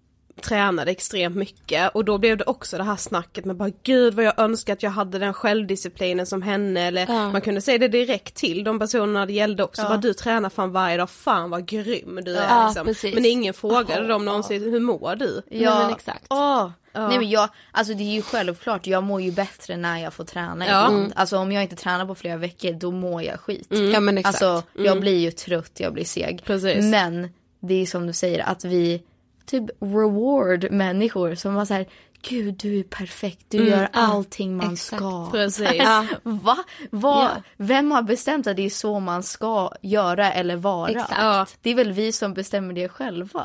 [0.43, 4.25] tränade extremt mycket och då blev det också det här snacket med bara gud vad
[4.25, 7.31] jag önskar att jag hade den självdisciplinen som henne eller Ja.
[7.33, 10.73] man kunde säga det direkt till de personerna det gällde också, bara du tränar fan
[10.73, 12.87] varje dag, fan vad grym du är Ja, liksom.
[12.87, 13.15] precis.
[13.15, 15.43] Men ingen frågade dem någonsin, hur mår du?
[15.51, 16.27] Ja, men exakt.
[16.31, 16.71] Åh.
[16.95, 20.25] Nej men jag, alltså det är ju självklart, jag mår ju bättre när jag får
[20.25, 20.85] träna Ja.
[20.87, 21.13] ibland.
[21.17, 23.67] Alltså om jag inte tränar på flera veckor då mår jag skit.
[23.93, 24.43] Ja men exakt.
[24.43, 26.41] Alltså jag blir ju trött, jag blir seg.
[26.45, 26.85] Precis.
[26.85, 27.29] Men
[27.61, 29.03] det är som du säger att vi
[29.49, 31.87] typ reward människor som var så här
[32.23, 35.03] Gud du är perfekt, du gör allting man exakt.
[35.03, 35.29] ska.
[35.31, 35.69] Precis.
[35.79, 36.07] Ja.
[36.23, 36.57] Va?
[36.91, 37.31] Va?
[37.37, 37.43] Ja.
[37.57, 40.91] Vem har bestämt att det är så man ska göra eller vara?
[40.91, 41.13] Exakt.
[41.19, 41.47] Ja.
[41.63, 43.45] Det är väl vi som bestämmer det själva.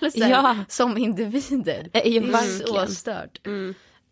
[0.14, 0.56] Så här, Ja.
[0.68, 1.88] Som individer.
[1.92, 3.40] Ja, Det är så stört.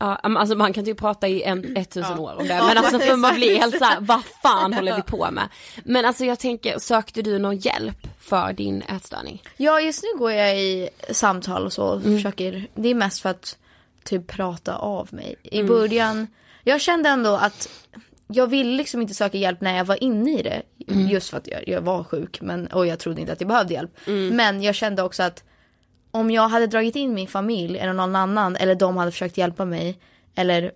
[0.00, 2.98] Ja, alltså man kan typ prata i en, ett tusen år om det, men alltså
[2.98, 5.48] för man blir helt såhär, vad fan håller vi på med?
[5.84, 9.42] Men alltså jag tänker, sökte du någon hjälp för din ätstörning?
[9.56, 13.28] Ja just nu går jag i samtal och så och försöker, det är mest för
[13.28, 13.58] att
[14.04, 15.36] typ prata av mig.
[15.42, 16.26] I början,
[16.64, 17.68] jag kände ändå att
[18.26, 20.62] jag ville liksom inte söka hjälp när jag var inne i det.
[21.10, 23.74] Just för att jag, jag var sjuk men, och jag trodde inte att jag behövde
[23.74, 23.90] hjälp.
[24.32, 25.44] Men jag kände också att
[26.10, 29.64] om jag hade dragit in min familj eller någon annan eller de hade försökt hjälpa
[29.64, 29.98] mig
[30.34, 30.72] eller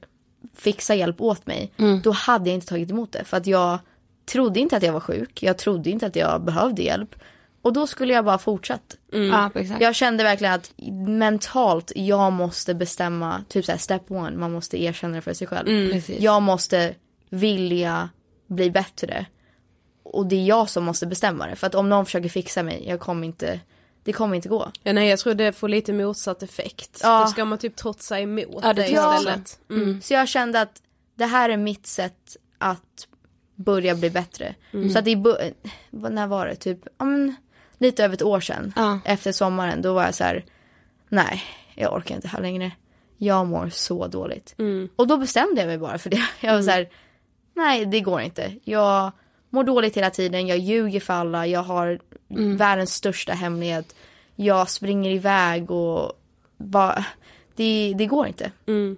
[0.54, 1.72] fixa hjälp åt mig.
[2.02, 3.78] Då hade jag inte tagit emot det för att jag
[4.26, 5.42] trodde inte att jag var sjuk.
[5.42, 7.14] Jag trodde inte att jag behövde hjälp.
[7.62, 8.96] Och då skulle jag bara fortsatt.
[9.10, 9.80] Ja, exakt.
[9.80, 10.72] Jag kände verkligen att
[11.06, 15.68] mentalt, jag måste bestämma, typ såhär step one, man måste erkänna det för sig själv.
[15.68, 16.02] Mm.
[16.18, 16.94] Jag måste
[17.30, 18.08] vilja
[18.46, 19.26] bli bättre.
[20.02, 21.56] Och det är jag som måste bestämma det.
[21.56, 23.60] För att om någon försöker fixa mig, jag kommer inte,
[24.04, 24.70] det kommer inte gå.
[24.82, 27.00] Ja, nej jag tror det får lite motsatt effekt.
[27.02, 27.20] Ja.
[27.20, 29.58] Då ska man typ trotsa emot Ja, det det tror jag istället.
[29.70, 30.00] Mm.
[30.02, 30.82] Så jag kände att
[31.14, 33.08] det här är mitt sätt att
[33.56, 34.54] börja bli bättre.
[34.92, 35.52] Så att i, bu-
[35.90, 36.54] vad- när var det?
[36.54, 37.34] Typ, ja men
[37.78, 38.72] lite över ett år sedan.
[38.76, 38.98] Ja.
[39.04, 40.44] Efter sommaren, då var jag så här,
[41.08, 41.42] nej,
[41.74, 42.72] jag orkar inte här längre.
[43.18, 44.54] Jag mår så dåligt.
[44.96, 46.22] Och då bestämde jag mig bara för det.
[46.40, 46.88] Jag var så här,
[47.54, 48.52] nej det går inte.
[48.64, 49.12] Jag
[49.50, 52.00] mår dåligt hela tiden, jag ljuger för alla, jag har
[52.56, 53.94] världens största hemlighet.
[54.36, 56.12] Jag springer iväg och
[56.56, 57.04] bara,
[57.56, 58.52] det, det går inte.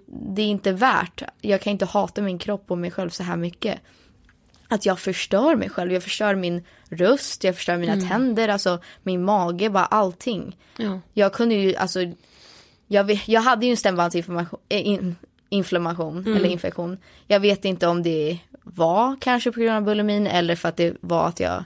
[0.07, 3.35] Det är inte värt, jag kan inte hata min kropp och mig själv så här
[3.35, 3.79] mycket.
[4.67, 9.23] Att jag förstör mig själv, jag förstör min röst, jag förstör mina tänder, alltså min
[9.23, 10.57] mage, bara allting.
[10.77, 10.99] Ja.
[11.13, 11.99] Jag kunde ju, alltså,
[12.87, 15.15] jag, jag hade ju en stämbandsinflammation, eh, in,
[15.49, 16.97] inflammation eller infektion.
[17.27, 20.97] Jag vet inte om det var kanske på grund av bulimin eller för att det
[21.01, 21.63] var att jag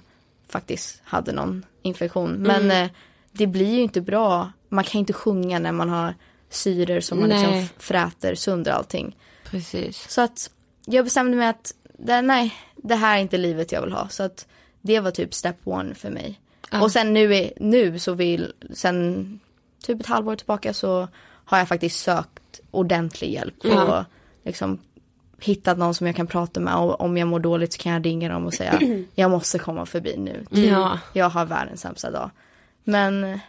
[0.49, 2.31] faktiskt hade någon infektion.
[2.31, 2.89] Men eh,
[3.31, 6.15] det blir ju inte bra, man kan inte sjunga när man har
[6.49, 7.69] syror som man liksom Nej.
[7.77, 9.15] fräter sönder allting.
[9.43, 10.09] Precis.
[10.09, 10.51] Så att
[10.85, 14.09] jag bestämde mig att det, nej, det här är inte livet jag vill ha.
[14.09, 14.47] Så att
[14.81, 16.39] det var typ step one för mig.
[16.81, 19.39] Och sen nu, är, nu så vill, sen
[19.83, 21.07] typ ett halvår tillbaka så
[21.45, 23.65] har jag faktiskt sökt ordentlig hjälp.
[23.65, 24.03] Och
[24.43, 24.79] liksom
[25.41, 28.05] hittat någon som jag kan prata med och om jag mår dåligt så kan jag
[28.05, 28.79] ringa dem och säga
[29.15, 30.45] jag måste komma förbi nu.
[30.67, 30.99] Ja.
[31.13, 32.29] Jag har världens sämsta dag.
[32.83, 33.39] Men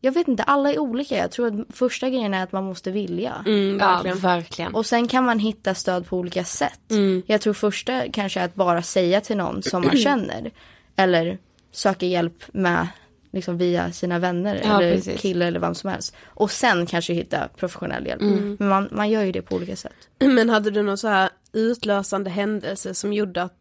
[0.00, 1.16] jag vet inte, alla är olika.
[1.16, 3.34] Jag tror att första grejen är att man måste vilja.
[3.46, 4.18] Mm, Ja, verkligen.
[4.18, 4.74] verkligen.
[4.74, 6.90] Och sen kan man hitta stöd på olika sätt.
[6.90, 7.22] Mm.
[7.26, 10.50] Jag tror första kanske är att bara säga till någon som man känner.
[10.96, 11.38] Eller
[11.72, 12.86] söka hjälp med
[13.32, 15.20] liksom via sina vänner Ja, eller precis.
[15.20, 16.14] killar eller vem som helst.
[16.26, 18.20] Och sen kanske hitta professionell hjälp.
[18.22, 18.56] Mm.
[18.58, 19.94] Men man, man gör ju det på olika sätt.
[20.18, 23.52] Men hade du någon så här utlösande händelse som gjorde att,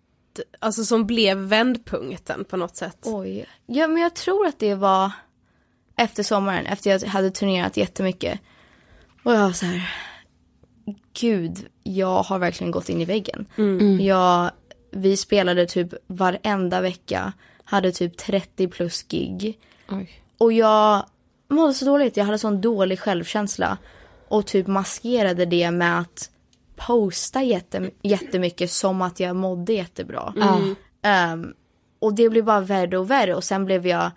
[0.60, 2.98] alltså som blev vändpunkten på något sätt?
[3.02, 3.46] Oj.
[3.66, 5.12] Ja men jag tror att det var
[5.96, 8.40] efter sommaren, efter jag hade turnerat jättemycket.
[9.24, 9.94] Och jag var så här,
[11.20, 13.46] gud, jag har verkligen gått in i väggen.
[14.02, 14.52] Jag,
[14.92, 17.34] vi spelade typ varenda vecka,
[17.64, 19.60] hade typ 30 plus gig.
[19.90, 20.22] Oj.
[20.38, 21.06] Och jag
[21.48, 23.78] mådde så dåligt, jag hade sån dålig självkänsla.
[24.28, 26.30] Och typ maskerade det med att
[26.78, 30.34] posta jätte, jättemycket som att jag mådde jättebra.
[31.02, 31.54] Ehm,
[32.00, 34.12] och det blev bara värre och värre och sen blev jag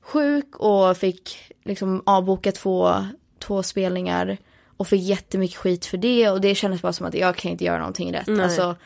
[0.00, 3.04] sjuk och fick liksom avboka två,
[3.38, 4.36] två spelningar.
[4.78, 7.64] Och fick jättemycket skit för det och det kändes bara som att jag kan inte
[7.64, 8.28] göra någonting rätt.
[8.42, 8.76] Alltså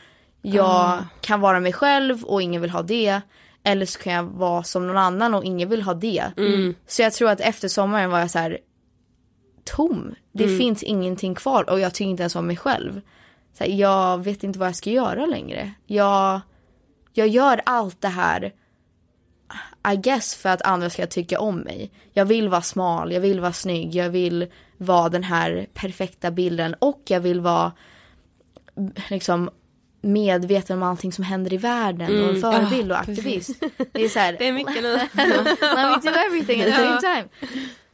[0.43, 3.21] jag kan vara mig själv och ingen vill ha det.
[3.63, 6.25] Eller så kan jag vara som någon annan och ingen vill ha det.
[6.87, 8.59] Så jag tror att efter sommaren var jag så här
[9.77, 10.15] tom.
[10.33, 13.01] Det finns ingenting kvar och jag tycker inte ens om mig själv.
[13.53, 15.73] Så här, jag vet inte vad jag ska göra längre.
[15.87, 16.41] Jag,
[17.13, 18.53] jag gör allt det här
[19.93, 21.91] I guess för att andra ska tycka om mig.
[22.13, 24.47] Jag vill vara smal, jag vill vara snygg, jag vill
[24.77, 27.73] vara den här perfekta bilden och jag vill vara
[29.09, 29.51] liksom
[30.03, 33.63] medveten om allting som händer i världen och en förebild och aktivist.
[33.93, 34.93] Det är så här, Det är mycket nu.
[34.93, 37.29] Let me do everything at the same time.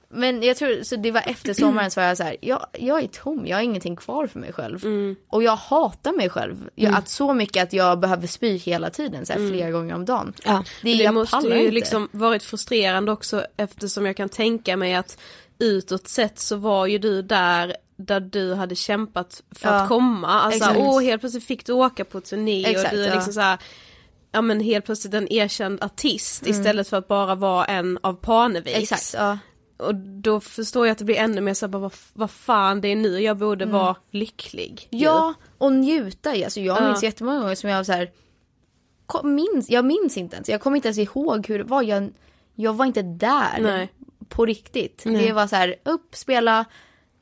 [0.08, 3.02] Men jag tror, så det var efter sommaren så var jag så här, jag, jag
[3.02, 4.84] är tom, jag har ingenting kvar för mig själv.
[5.28, 6.68] Och jag hatar mig själv.
[6.74, 10.04] Jag, att så mycket att jag behöver spy hela tiden, så här, flera gånger om
[10.04, 10.32] dagen.
[10.44, 10.64] Ja.
[10.82, 11.70] Det, Det måste ju inte.
[11.70, 15.18] liksom varit frustrerande också eftersom jag kan tänka mig att
[15.58, 20.28] utåt sett så var ju du där där du hade kämpat för Ja, att komma.
[20.28, 20.78] Alltså exakt.
[20.78, 23.14] åh helt plötsligt fick du åka på turné Exakt, och du är ja.
[23.14, 23.58] liksom så här,
[24.32, 28.78] ja men helt plötsligt en erkänd artist istället för att bara vara en av Parneviks.
[28.92, 29.38] Exakt, ja.
[29.76, 32.88] Och då förstår jag att det blir ännu mer så bara, vad, vad fan det
[32.88, 33.76] är nu jag borde Mm.
[33.76, 34.88] vara lycklig.
[34.90, 36.34] Ja, och njuta.
[36.36, 36.44] i.
[36.44, 36.86] Alltså jag Ja.
[36.88, 38.10] minns jättemånga gånger som jag så här,
[39.22, 41.82] minns, jag minns inte ens, jag kommer inte ens ihåg hur det var.
[41.82, 42.10] Jag,
[42.54, 43.92] jag var inte där Nej.
[44.28, 45.02] på riktigt.
[45.04, 46.64] Det var så här, upp, spela,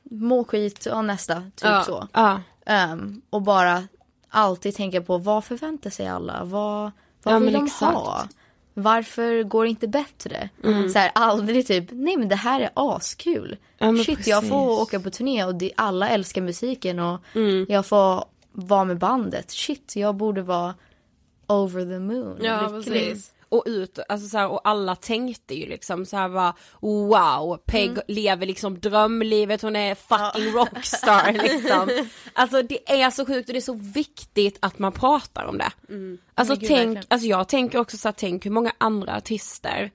[0.03, 1.83] må skit och nästa, typ Ja.
[1.83, 2.07] så.
[2.13, 2.41] Ja.
[2.65, 3.83] Ehm, och bara
[4.29, 6.43] alltid tänka på vad förväntar sig alla?
[6.43, 6.91] Vad,
[7.23, 7.93] vad Ja, vill de exakt.
[7.97, 8.27] ha?
[8.77, 10.49] Varför går det inte bättre?
[10.63, 10.89] Mm.
[10.89, 13.57] Så här, aldrig typ, nej men det här är askul.
[13.77, 14.81] Ja, Shit, jag får precis.
[14.81, 17.65] åka på turné och det, alla älskar musiken och Mm.
[17.69, 19.51] jag får vara med bandet.
[19.51, 20.73] Shit, jag borde vara
[21.47, 22.37] over the moon.
[22.41, 23.03] Ja, lycklig.
[23.03, 23.31] precis.
[23.49, 27.89] Och ut, alltså så här, och alla tänkte ju liksom så här bara wow, Peg
[27.89, 28.01] Mm.
[28.07, 32.05] lever liksom drömlivet, hon är fucking rockstar liksom.
[32.33, 35.63] Alltså det är så sjukt och det är så viktigt att man pratar om det.
[35.63, 36.19] Alltså Mm.
[36.35, 37.03] Men gud, tänk, verkligen.
[37.07, 39.91] alltså jag tänker också så här, tänk hur många andra artister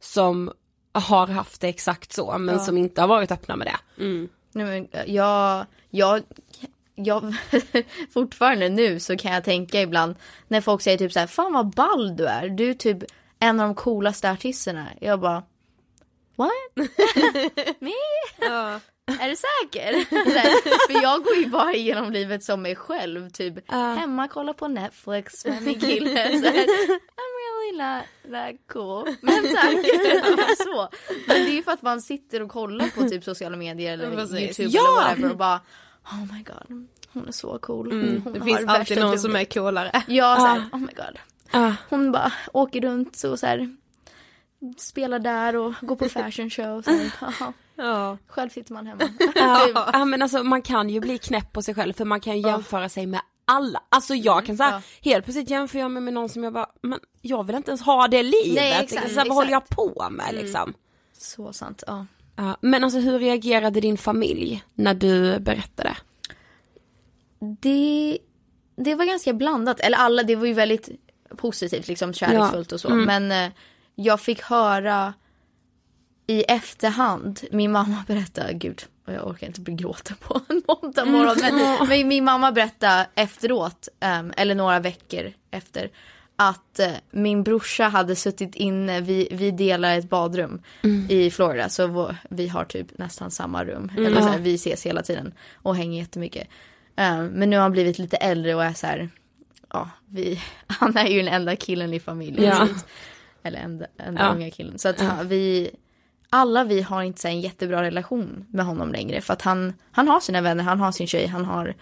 [0.00, 0.52] som
[0.94, 3.76] har haft det exakt så men som inte har varit öppna med det.
[4.54, 6.22] Nej, men jag, jag,
[6.94, 7.34] jag,
[8.14, 10.14] fortfarande nu så kan jag tänka ibland
[10.48, 12.98] när folk säger typ så här, fan vad ball du är, du är typ
[13.40, 14.86] en av de coolaste artisterna.
[15.00, 15.42] Jag bara,
[16.36, 16.50] what?
[17.78, 17.92] Me?
[19.20, 19.92] Är du säker?
[20.38, 24.68] Här, För jag går ju bara igenom livet som mig själv, typ hemma, kolla på
[24.68, 26.28] Netflix med min kille.
[26.38, 29.16] Så här, I'm really not that cool.
[29.20, 30.56] Men tack.
[30.58, 30.88] så.
[31.26, 34.16] Men det är ju för att man sitter och kollar på typ sociala medier eller
[34.16, 34.60] Precis.
[34.60, 34.80] YouTube Ja!
[35.00, 35.60] eller whatever och bara
[36.04, 37.86] Oh my god, hon är så cool.
[37.92, 40.02] Hon Mm, Det har finns alltid någon som är coolare.
[40.06, 41.18] Ja, så här, oh my god.
[41.50, 41.72] Ah.
[41.88, 43.76] Hon bara åker runt så, så här,
[44.78, 46.82] spelar där och går på fashion show.
[46.82, 47.52] Så här, haha.
[47.76, 48.18] Ja.
[48.26, 49.02] Själv sitter man hemma.
[49.34, 52.36] Ja, ja men alltså man kan ju bli knäpp på sig själv för man kan
[52.40, 53.82] ju jämföra sig med alla.
[53.88, 55.10] Alltså jag kan säga, ja.
[55.10, 57.82] helt plötsligt jämför jag mig med någon som jag bara, men jag vill inte ens
[57.82, 58.54] ha det livet.
[58.54, 60.74] Nej, exakt, så här, vad håller jag på med liksom?
[61.18, 62.06] Så sant, ja.
[62.36, 65.96] Ja, men alltså hur reagerade din familj när du berättade?
[67.60, 68.18] Det,
[68.76, 69.80] det var ganska blandat.
[69.80, 70.88] Eller alla, det var ju väldigt
[71.36, 72.88] positivt, liksom kärleksfullt och så.
[72.88, 73.52] Men eh,
[73.94, 75.14] jag fick höra
[76.26, 81.36] i efterhand, min mamma berättade, gud jag orkar inte bli gråta på en måndag morgon.
[81.40, 85.90] Men, men min mamma berättade efteråt, em, eller några veckor efter,
[86.48, 90.62] att eh, min brorsa hade suttit inne, vi, vi delar ett badrum
[91.08, 93.90] i Florida så vår, vi har typ nästan samma rum.
[93.96, 96.48] Eller så här, vi ses hela tiden och hänger jättemycket.
[96.96, 99.08] Um, men nu har han blivit lite äldre och är så här,
[99.72, 102.44] ja, vi, han är ju den enda killen i familjen.
[102.56, 102.62] Ja.
[102.62, 102.86] Att-
[103.42, 104.28] eller enda, enda Ja.
[104.34, 104.78] unga killen.
[104.78, 105.70] Så att han, vi,
[106.30, 109.20] alla vi har inte så en jättebra relation med honom längre.
[109.20, 111.74] För att han, han har sina vänner, han har sin tjej, han har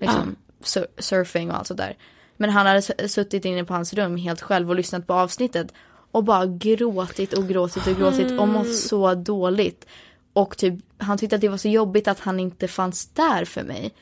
[0.00, 1.96] liksom sur- surfing och allt sådär.
[2.38, 5.72] Men han hade suttit inne på hans rum helt själv och lyssnat på avsnittet.
[6.10, 9.86] Och bara gråtit och gråtit och gråtit och mått så dåligt.
[10.32, 13.62] Och typ, han tyckte att det var så jobbigt att han inte fanns där för
[13.62, 13.94] mig.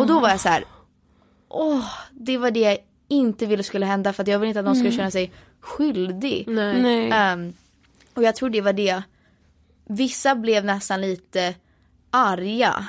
[0.00, 0.64] Och då var jag så här,
[1.48, 2.78] åh, det var det jag
[3.08, 6.44] inte ville skulle hända för att jag ville inte att någon skulle känna sig skyldig.
[6.48, 6.82] Nej.
[6.82, 7.10] Nej.
[7.10, 7.52] Ehm,
[8.14, 9.02] och jag tror det var det.
[9.84, 11.54] Vissa blev nästan lite
[12.10, 12.88] arga.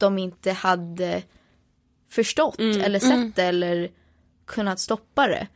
[0.00, 1.22] De inte hade
[2.08, 3.90] förstått eller sett det eller
[4.46, 5.46] kunnat stoppa det.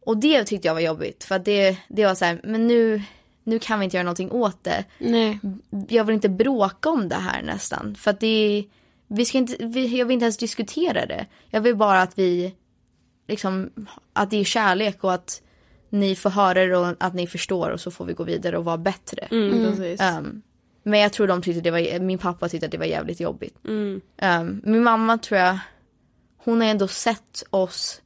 [0.00, 1.24] Och det tyckte jag var jobbigt.
[1.24, 3.02] För att det, det var så här, men nu,
[3.44, 4.84] nu kan vi inte göra någonting åt det.
[4.98, 5.38] Nej.
[5.88, 7.94] jag vill inte bråka om det här nästan.
[7.94, 8.64] För att det
[9.08, 11.26] vi ska inte, vi, jag vill inte ens diskutera det.
[11.50, 12.54] Jag vill bara att vi,
[13.28, 13.70] liksom,
[14.12, 15.42] att det är kärlek och att
[15.88, 18.64] ni får höra det och att ni förstår och så får vi gå vidare och
[18.64, 19.28] vara bättre.
[19.30, 19.64] Mm.
[20.18, 20.42] Um,
[20.90, 23.56] men jag tror de tyckte det var, min pappa tyckte att det var jävligt jobbigt.
[23.64, 24.00] Mm.
[24.22, 25.58] Um, min mamma tror jag,
[26.44, 28.00] hon har ändå sett oss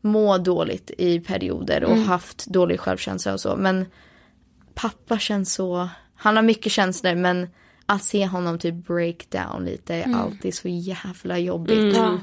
[0.00, 2.04] må dåligt i perioder och Mm.
[2.04, 3.56] haft dålig självkänsla och så.
[3.56, 3.86] Men
[4.74, 7.48] pappa känns så, han har mycket känslor men
[7.86, 11.96] att se honom typ break down lite är alltid så jävla jobbigt.
[11.96, 12.20] Mm.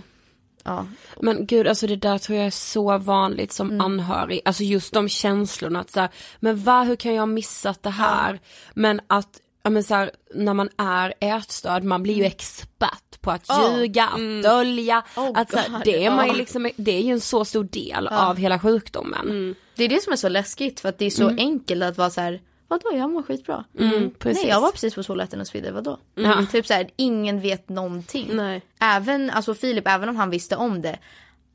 [0.64, 0.88] Ja.
[1.22, 3.82] Men gud, alltså det där tror jag är så vanligt som Mm.
[3.82, 6.10] anhörig, alltså just de känslorna att så här,
[6.40, 8.40] men va, hur kan jag ha missat det här?
[8.74, 13.32] Men att, ja men så här, när man är ätstörd, man blir ju expert på
[13.32, 13.78] att Ja.
[13.78, 14.42] ljuga, att Mm.
[14.42, 16.38] dölja, Oh att så här, det är man ju ja.
[16.38, 18.26] liksom, det är ju en så stor del Ja.
[18.30, 19.56] av hela sjukdomen.
[19.76, 21.38] Det är det som är så läskigt för att det är så Mm.
[21.40, 22.42] enkelt att vara så här.
[22.68, 23.66] Vadå jag mår skitbra.
[23.80, 24.44] Mm, precis.
[24.44, 26.00] Nej jag var precis på toaletten och vidare, vadå?
[26.18, 26.48] Mm.
[26.48, 28.30] Typ så här, ingen vet någonting.
[28.34, 28.62] Nej.
[28.80, 31.00] Även, alltså Filip, även om han visste om det.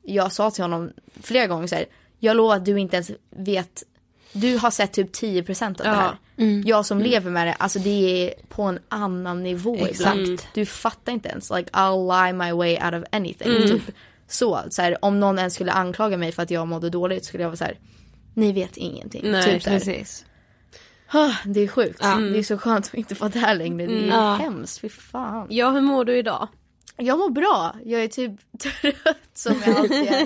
[0.03, 0.91] Jag sa till honom
[1.23, 1.85] flera gånger så här.
[2.19, 3.83] Jag lovar att du inte ens vet.
[4.33, 5.93] Du har sett typ 10% av det Ja.
[5.95, 6.17] här.
[6.37, 6.63] Mm.
[6.65, 7.89] Jag som lever med det, alltså det
[8.27, 10.15] är på en annan nivå Exakt.
[10.17, 10.41] ibland.
[10.53, 11.51] Du fattar inte ens.
[11.51, 13.55] Like I'll lie my way out of anything.
[13.55, 13.67] Mm.
[13.69, 13.81] Typ.
[14.27, 17.43] Så, så här, om någon ens skulle anklaga mig för att jag mådde dåligt skulle
[17.43, 17.79] jag vara så här.
[18.33, 19.31] Ni vet ingenting.
[19.31, 19.77] Nej, typ så här.
[19.79, 20.25] precis.
[21.11, 21.99] Ah, Det är sjukt.
[22.01, 23.87] Det är så skönt att inte vara där längre.
[23.87, 24.09] Det är Mm.
[24.09, 24.33] Ja.
[24.35, 24.79] hemskt.
[24.81, 25.47] Fy fan.
[25.49, 26.47] Ja, hur mår du idag?
[26.97, 27.75] Jag mår bra.
[27.85, 30.17] Jag är typ trött som jag alltid är.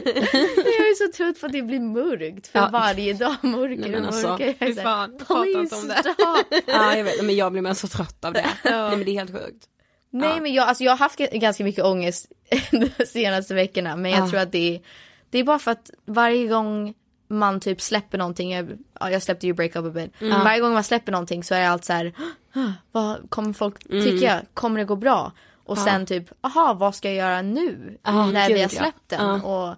[0.55, 2.47] jag är så trött för att det blir mörkt.
[2.47, 2.69] För Ja.
[2.71, 4.55] varje dag mörkare Nej, men alltså, mörkare.
[4.59, 7.61] Jag är så fan, inte om det." "Please, stop." Ja jag vet, men jag blir
[7.61, 8.45] mer så trött av det.
[8.63, 9.65] Nej men det är helt sjukt.
[10.09, 10.41] Nej Ja.
[10.41, 12.31] men jag, alltså, jag har haft ganska mycket ångest
[12.97, 13.95] de senaste veckorna.
[13.95, 14.29] Men jag Ja.
[14.29, 14.81] tror att det är,
[15.29, 16.93] det är bara för att varje gång
[17.27, 18.51] man typ släpper någonting.
[18.51, 20.11] Jag, ja, jag släppte ju break up a bit.
[20.21, 20.43] Mm.
[20.43, 22.13] Varje gång man släpper någonting så är allt så här.
[22.55, 24.03] "Åh, Vad kommer folk Mm.
[24.05, 24.41] tycka?
[24.53, 25.31] Kommer det gå bra?
[25.71, 25.83] Och Ja.
[25.83, 27.97] sen typ, aha vad ska jag göra nu?
[28.03, 28.79] Ja, när gud, vi har ja.
[28.79, 29.41] släppt den.
[29.41, 29.75] Och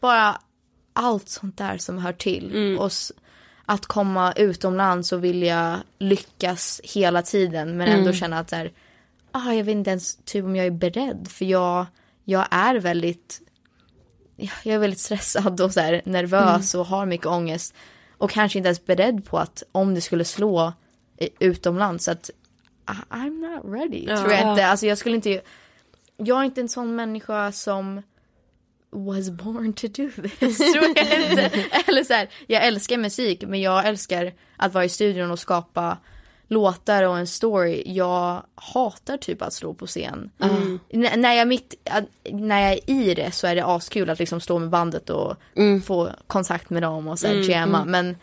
[0.00, 0.40] bara
[0.92, 2.50] allt sånt där som hör till.
[2.54, 2.78] Mm.
[2.78, 2.90] Och
[3.66, 8.12] att komma utomlands och vilja lyckas hela tiden men ändå Mm.
[8.14, 8.72] känna att så här,
[9.32, 11.86] ah, jag vet inte ens typ om jag är beredd för jag,
[12.24, 13.40] jag är väldigt
[14.36, 17.74] jag är väldigt stressad och så här, nervös och har mycket ångest
[18.18, 20.72] och kanske inte ens beredd på att om det skulle slå
[21.38, 22.30] utomlands att
[22.86, 24.16] I'm not ready Ja.
[24.16, 24.50] tror jag Ja.
[24.50, 24.66] inte.
[24.66, 25.40] Alltså jag skulle inte
[26.16, 28.02] jag är inte en sån människa som
[28.90, 31.50] was born to do this tror jag inte.
[31.86, 35.98] Eller så här, jag älskar musik men jag älskar att vara i studion och skapa
[36.48, 37.82] låtar och en story.
[37.86, 40.30] Jag hatar typ att stå på scen.
[40.40, 40.80] N-
[41.16, 41.74] när, jag är mitt,
[42.32, 45.36] när jag är i det så är det askul att liksom stå med bandet och
[45.56, 45.82] Mm.
[45.82, 47.78] få kontakt med dem och så här Mm, jamma.
[47.78, 47.90] mm.
[47.90, 48.16] Men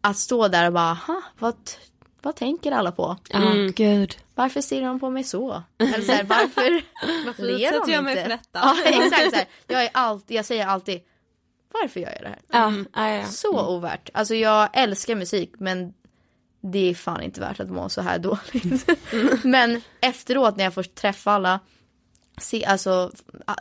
[0.00, 1.54] att stå där och bara, "Ha, vad,
[2.22, 3.16] vad tänker alla på?
[3.28, 4.16] Ja gud.
[4.34, 5.62] Varför ser de på mig så?
[5.78, 6.82] Eller så här, varför,
[7.26, 8.22] Varför ler de jag mig inte?
[8.22, 8.60] för detta?
[8.84, 9.46] Ja exakt så här.
[9.66, 11.00] Jag, är alltid, jag säger alltid
[11.82, 12.38] varför gör jag det här?
[12.48, 13.24] Ja, ja, ja.
[13.26, 14.10] Så ovärt.
[14.14, 15.94] Alltså jag älskar musik men
[16.60, 18.88] det är fan inte värt att må så här dåligt.
[19.44, 21.60] men efteråt när jag får träffa alla,
[22.36, 23.12] se, alltså,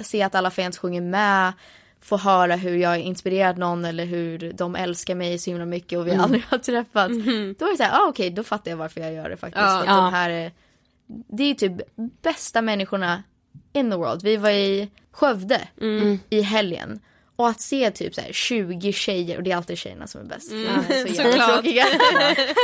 [0.03, 1.53] se att alla fans sjunger med,
[2.07, 5.99] få höra hur jag har inspirerat någon eller hur de älskar mig så himla mycket
[5.99, 7.13] och vi aldrig har träffats.
[7.59, 9.61] Då är det så här, ah, okej då fattar jag varför jag gör det faktiskt.
[9.65, 9.81] Ja.
[9.85, 10.51] För att de här är,
[11.07, 11.73] det är typ
[12.21, 13.23] bästa människorna
[13.73, 14.23] in the world.
[14.23, 16.19] Vi var i Skövde Mm.
[16.29, 16.99] i helgen.
[17.39, 20.25] Och att se typ så här 20 tjejer, och det är alltid tjejerna som är
[20.25, 20.51] bäst.
[20.51, 21.53] Mm, Ja, så såklart.
[21.53, 21.85] tråkiga.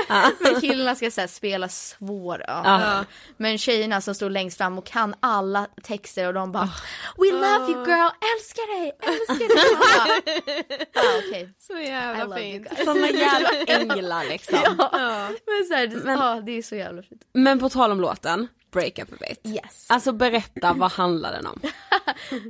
[0.40, 2.44] Men killarna ska så här spela svår.
[2.48, 2.62] Ja.
[2.82, 3.06] Ja.
[3.38, 6.70] Men tjejerna som står längst fram och kan alla texter och de bara
[7.18, 10.88] We love you girl, älskar dig, älskar dig.
[10.96, 11.50] Ah, okej.
[11.60, 12.68] Så jävla fint.
[12.86, 14.58] Såna jävla änglar liksom.
[14.64, 15.28] Ja, Ja.
[15.30, 17.22] men så här, Men- ja, det är så jävla fint.
[17.34, 19.54] Men på tal om låten, Break Up A Bit.
[19.56, 19.86] Yes.
[19.90, 21.60] Alltså berätta, vad handlar den om?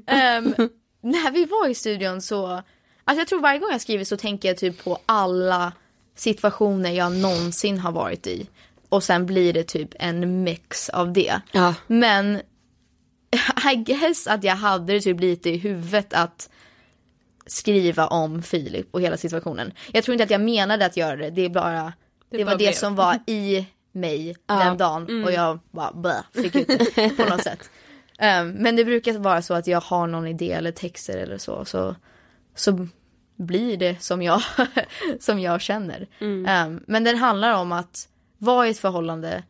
[0.08, 0.56] Ehm,
[1.04, 2.48] när vi var i studion så,
[3.04, 5.74] alltså jag tror varje gång jag skriver så tänker jag typ på alla
[6.16, 8.48] situationer jag någonsin har varit i.
[8.90, 11.42] Och sen blir det typ en mix av det.
[11.52, 11.74] Ja.
[11.88, 12.36] Men
[13.74, 16.50] I guess att jag hade det typ lite i huvudet att
[17.46, 19.72] skriva om Filip och hela situationen.
[19.92, 21.94] Jag tror inte att jag menade att göra det, det är bara,
[22.30, 22.72] det, Det var det blev.
[22.74, 24.56] som var i mig Ja.
[24.64, 27.70] den dagen och jag bara blä, fick ut det på något sätt.
[28.24, 31.66] Ehm, men det brukar vara så att jag har någon idé eller texter eller så,
[31.66, 31.96] så,
[32.56, 32.88] så
[33.36, 34.42] blir det som jag,
[35.20, 36.08] som jag känner.
[36.48, 38.08] Ehm, men den handlar om att
[38.38, 39.44] vara i ett förhållande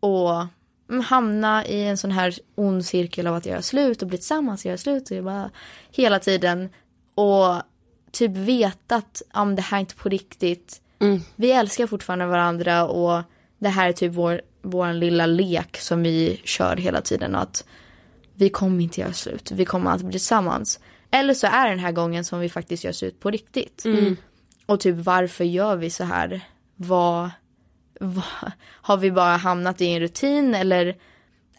[0.00, 0.44] och
[0.90, 4.66] mm, hamna i en sån här ond cirkel av att göra slut och bli tillsammans,
[4.66, 5.50] göra slut och bara
[5.90, 6.68] hela tiden
[7.14, 7.62] och
[8.12, 10.80] typ veta att men det här är inte på riktigt.
[11.00, 11.20] Mm.
[11.36, 13.22] Vi älskar fortfarande varandra och
[13.58, 17.64] det här är typ vår, vår lilla lek som vi kör hela tiden och att
[18.36, 20.80] vi kommer inte göra slut, vi kommer alltid bli tillsammans.
[21.10, 23.84] Eller så är den här gången som vi faktiskt gör slut på riktigt.
[23.84, 24.16] Mm.
[24.66, 26.40] Och typ varför gör vi så här?
[26.76, 27.30] Vad,
[28.00, 30.96] vad, har vi bara hamnat i en rutin eller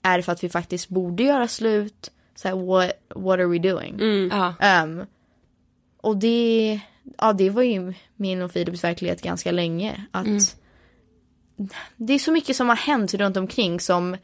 [0.01, 2.11] är det för att vi faktiskt borde göra slut?
[2.36, 3.93] Så här, what, what are we doing?
[3.93, 4.53] Mm.
[4.59, 5.05] Ehm,
[6.01, 6.80] och det,
[7.17, 10.05] ja, det var ju min och Philips verklighet ganska länge.
[10.11, 10.57] Att
[11.97, 14.17] Det är så mycket som har hänt runt omkring som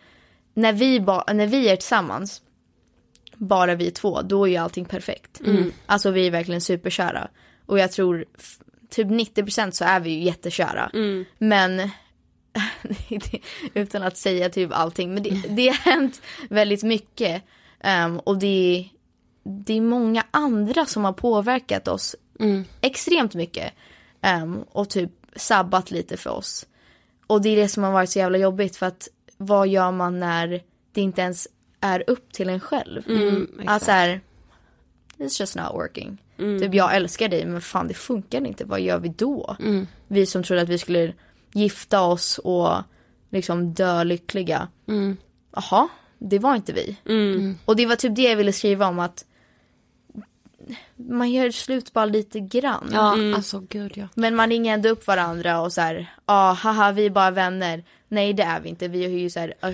[0.54, 2.42] när vi, ba, när vi är tillsammans
[3.36, 5.40] bara vi två, då är ju allting perfekt.
[5.40, 5.72] Mm.
[5.86, 7.28] Alltså vi är verkligen superkära.
[7.66, 8.26] Och jag tror
[8.90, 10.92] typ 90% så är vi ju jättekära.
[10.94, 11.26] Mm.
[11.38, 11.90] Men
[13.74, 17.44] utan att säga typ allting, men det, det har hänt väldigt mycket.
[17.80, 18.90] Ehm, och det,
[19.44, 22.66] det är många andra som har påverkat oss Mm.
[22.82, 23.74] extremt mycket.
[24.22, 26.66] Ehm, och typ sabbat lite för oss.
[27.28, 29.08] Och det är det som har varit så jävla jobbigt för att
[29.42, 31.48] vad gör man när det inte ens
[31.80, 33.10] är upp till en själv?
[33.10, 33.86] Mm, att exakt.
[33.86, 34.22] så här,
[35.18, 36.18] it's just not working.
[36.38, 36.60] Mm.
[36.60, 39.56] Typ jag älskar dig men fan det funkar inte, vad gör vi då?
[39.60, 39.88] Mm.
[40.08, 41.14] Vi som trodde att vi skulle
[41.54, 42.74] gifta oss och
[43.30, 44.68] liksom dö lyckliga.
[44.88, 45.18] Mm.
[45.56, 45.88] Jaha,
[46.20, 46.98] det var inte vi.
[47.06, 47.58] Mm.
[47.66, 49.26] Och det var typ det jag ville skriva om att
[50.96, 52.90] man gör slut bara lite grann.
[52.94, 54.08] Ja, alltså gud ja.
[54.16, 57.32] Men man ringer ändå upp varandra och så här, ja ah, haha vi är bara
[57.32, 57.84] vänner.
[58.08, 59.74] Nej det är vi inte, vi har ju så här a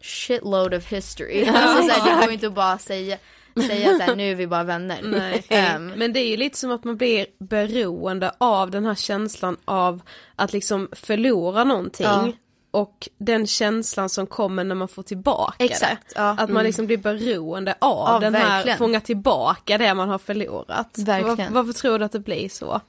[0.00, 1.44] shitload of history.
[1.46, 3.18] alltså, så här, det går inte att bara säga,
[3.66, 5.00] säga så här, nu är vi bara vänner.
[5.02, 5.44] Nej.
[5.48, 9.56] Ehm, Men det är ju lite som att man blir beroende av den här känslan
[9.64, 10.02] av
[10.36, 12.06] att liksom förlora någonting.
[12.06, 12.32] Ja.
[12.74, 16.20] Och den känslan som kommer när man får tillbaka Exakt, det.
[16.20, 16.28] ja.
[16.30, 16.64] Att man Mm.
[16.66, 18.78] liksom blir beroende av Ja, den här, verkligen.
[18.78, 20.98] fånga tillbaka det man har förlorat.
[20.98, 21.52] Verkligen.
[21.52, 22.80] Var, varför tror du att det blir så?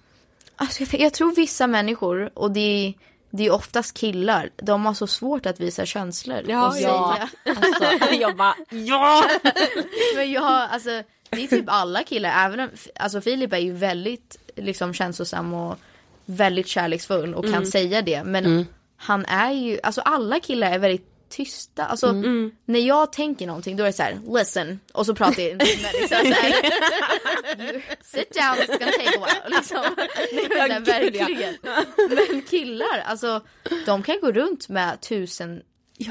[0.56, 2.94] Alltså, jag, jag tror vissa människor, och det är,
[3.30, 6.42] det är oftast killar, de har så svårt att visa känslor.
[6.48, 7.18] Ja, och ja.
[7.46, 9.24] Alltså, jag bara, ja!
[10.16, 10.90] Men jag alltså,
[11.30, 15.76] det är typ alla killar, även om, alltså Filip är ju väldigt liksom känslosam och
[16.26, 17.66] väldigt kärleksfull och kan Mm.
[17.66, 18.24] säga det.
[18.24, 18.66] Men Mm.
[19.06, 21.86] Han är ju, alltså alla killar är väldigt tysta.
[21.86, 22.52] Alltså Mm.
[22.66, 25.68] när jag tänker någonting då är det så här: listen och så pratar jag med
[25.94, 26.54] liksom, så här,
[27.74, 29.58] you, sit down, it's gonna take a while.
[29.58, 29.82] Liksom.
[30.32, 30.80] Nej, men, Ja, ja.
[30.80, 31.56] verkligen.
[32.10, 33.42] Men killar, alltså
[33.86, 35.64] de kan gå runt med tusentals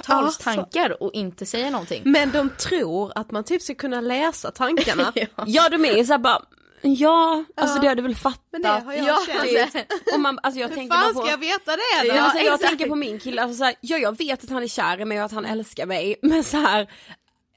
[0.09, 0.43] alltså.
[0.43, 2.03] tankar och inte säga någonting.
[2.05, 5.13] Men de tror att man typ ska kunna läsa tankarna.
[5.47, 6.43] Ja de är ju såhär bara,
[6.85, 7.81] ja, alltså Ja.
[7.83, 8.47] det har du väl fattat.
[8.53, 9.93] Men det har jag Ja, känt.
[10.15, 11.21] Och man, alltså jag Hur tänker fan på...
[11.21, 12.17] ska jag veta det då?
[12.17, 14.63] Ja, alltså, jag tänker på min kille, alltså, så här, ja jag vet att han
[14.63, 16.91] är kär i mig och att han älskar mig men så här,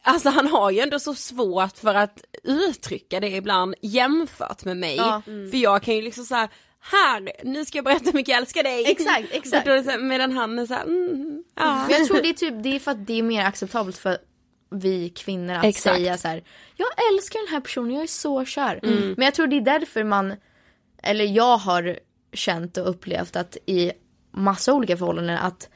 [0.03, 4.95] Alltså han har ju ändå så svårt för att uttrycka det ibland jämfört med mig.
[4.95, 5.21] Ja.
[5.25, 6.49] För jag kan ju liksom så här,
[6.79, 8.91] här, nu ska jag berätta hur mycket jag älskar dig.
[8.91, 9.67] Exakt, exakt.
[9.99, 11.85] Medan han är så här, mm, ja.
[11.89, 14.17] Jag tror det är typ, det är för att det är mer acceptabelt för
[14.69, 15.95] vi kvinnor att Exakt.
[15.95, 16.43] säga så här.
[16.75, 18.79] Jag älskar den här personen, jag är så kär.
[18.83, 19.13] Mm.
[19.17, 20.33] Men jag tror det är därför man,
[21.03, 21.99] eller jag har
[22.33, 23.91] känt och upplevt att i
[24.31, 25.69] massa olika förhållanden att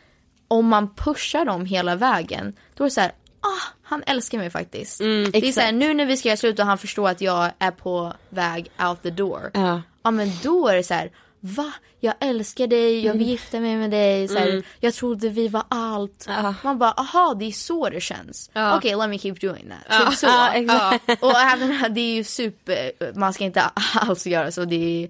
[0.47, 3.11] om man pushar dem hela vägen, då är det så här,
[3.41, 4.99] ah, han älskar mig faktiskt.
[4.99, 7.51] det är så här, nu när vi ska göra slut och han förstår att jag
[7.59, 9.51] är på väg out the door.
[9.53, 9.81] Ja.
[10.03, 11.11] Ja men då är det så här,
[11.41, 11.73] va?
[11.99, 15.63] Jag älskar dig, jag vill gifta mig med dig, så här, jag trodde vi var
[15.69, 16.25] allt.
[16.27, 16.55] Ja.
[16.63, 18.49] Man bara, aha det är så det känns.
[18.53, 18.77] Ja.
[18.77, 20.07] Okej let me keep doing that.
[20.07, 20.25] Typ så.
[20.25, 21.23] Ja, exakt.
[21.23, 23.61] Och även det är ju super, man ska inte
[23.95, 25.09] alls göra så, det är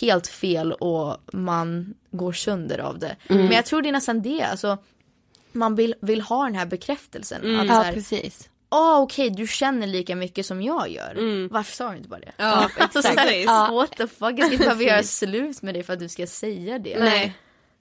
[0.00, 3.16] helt fel och man går sönder av det.
[3.28, 3.42] Mm.
[3.42, 4.78] Men jag tror det är nästan det, alltså
[5.52, 7.38] man vill, vill ha den här bekräftelsen.
[7.38, 7.66] Att så Mm.
[7.66, 7.92] Ja här,
[8.72, 8.80] precis.
[8.80, 11.48] Åh okej du känner lika mycket som jag gör.
[11.52, 12.32] Varför sa du inte bara det?
[12.36, 13.14] Ja, Alltså, exakt.
[13.14, 15.98] så här, What the fuck, jag ska inte behöva göra slut med dig för att
[15.98, 16.98] du ska säga det.
[16.98, 17.34] Nej.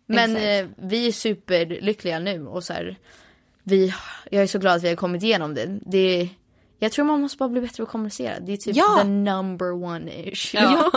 [0.06, 2.98] Men eh, vi är superlyckliga nu och så här,
[3.64, 3.94] vi,
[4.30, 5.80] jag är så glad att vi har kommit igenom det.
[5.86, 6.30] det
[6.80, 8.40] jag tror man måste bara bli bättre på att kommunicera.
[8.40, 8.98] Det är typ Ja.
[9.02, 10.62] the number one issue.
[10.62, 10.92] Ja.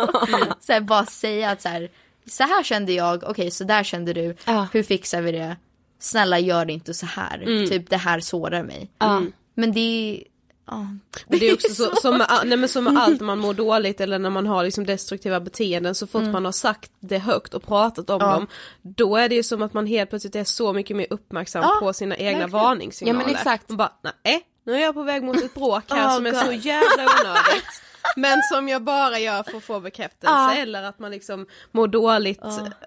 [0.61, 1.91] så här, bara säga att så här,
[2.27, 4.69] så här kände jag, okej så där kände du, Ja.
[4.73, 5.57] hur fixar vi det?
[5.99, 8.91] Snälla gör det inte så här, typ det här sårar mig.
[8.99, 9.23] Ja.
[9.55, 10.23] Men det är,
[10.67, 10.87] ja.
[11.29, 14.01] Det är också så, som, med, nej, men som med allt när man mår dåligt
[14.01, 17.63] eller när man har liksom destruktiva beteenden så fort man har sagt det högt och
[17.63, 18.33] pratat om Ja.
[18.33, 18.47] dem
[18.83, 21.77] då är det ju som att man helt plötsligt är så mycket mer uppmärksam Ja,
[21.81, 22.51] på sina egna verkligen.
[22.51, 23.21] varningssignaler.
[23.21, 23.69] Ja, men exakt.
[23.69, 23.93] Man bara,
[24.25, 26.41] nej nu är jag på väg mot ett bråk här Oh, som är God.
[26.41, 27.65] så jävla onödigt.
[28.17, 30.55] Men som jag bara gör för att få bekräftelse Ja.
[30.57, 32.41] eller att man liksom mår dåligt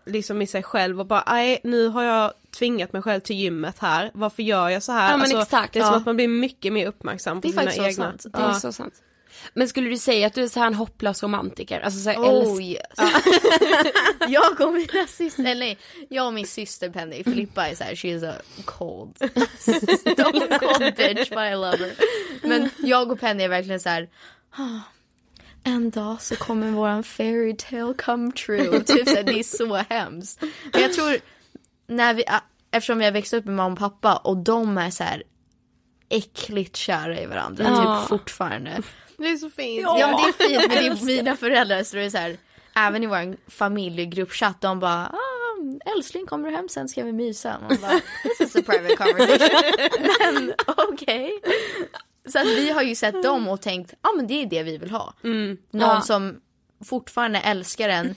[0.05, 3.80] liksom i sig själv och bara nej nu har jag tvingat mig själv till gymmet
[3.80, 5.11] här, varför gör jag så här?
[5.11, 5.97] Ja, Alltså, exakt, det är som ja.
[5.99, 7.91] att man blir mycket mer uppmärksam på sina så egna.
[7.93, 8.24] sant.
[8.34, 8.53] Det är Ja.
[8.53, 8.93] så sant.
[9.53, 11.80] Men skulle du säga att du är så här en hopplös romantiker?
[11.80, 12.82] Alltså så här, Oh yes.
[14.28, 15.78] jag och mina syster, eller nej,
[16.09, 18.34] jag och min syster Penny, Filippa är såhär, she is a
[18.65, 19.15] cold,
[19.99, 21.93] stone cold bitch but I love her.
[22.43, 24.09] Men jag och Penny är verkligen så här.
[25.68, 28.84] "Ah, en dag så kommer våran fairy tale come true.
[28.84, 30.41] Typ såhär, det är så hemskt.
[30.74, 31.18] Men jag tror,
[31.88, 32.39] när vi, ah,
[32.72, 35.24] eftersom vi har växt upp med mamma och pappa och de är så här
[36.09, 37.99] äckligt kära i varandra, Ja.
[38.01, 38.82] typ fortfarande.
[39.18, 39.82] Det är så fint.
[39.84, 42.38] Ja, men det är fint men det är mina föräldrar så det är så här,
[42.76, 47.57] även i vår familjegruppchatt de bara ah, älskling kommer du hem sen ska vi mysa.
[47.70, 49.72] Man bara this is a private conversation.
[50.20, 51.41] men okej.
[52.28, 54.63] Så att vi har ju sett dem och tänkt, ja ah, men det är det
[54.63, 55.13] vi vill ha.
[55.23, 55.57] Mm.
[55.71, 56.01] Någon Ja.
[56.01, 56.39] som
[56.86, 58.15] fortfarande älskar en,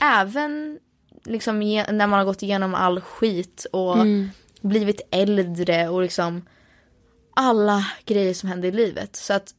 [0.00, 0.78] även
[1.24, 4.30] liksom när man har gått igenom all skit och Mm.
[4.60, 6.42] blivit äldre och liksom
[7.34, 9.16] alla grejer som händer i livet.
[9.16, 9.54] Så att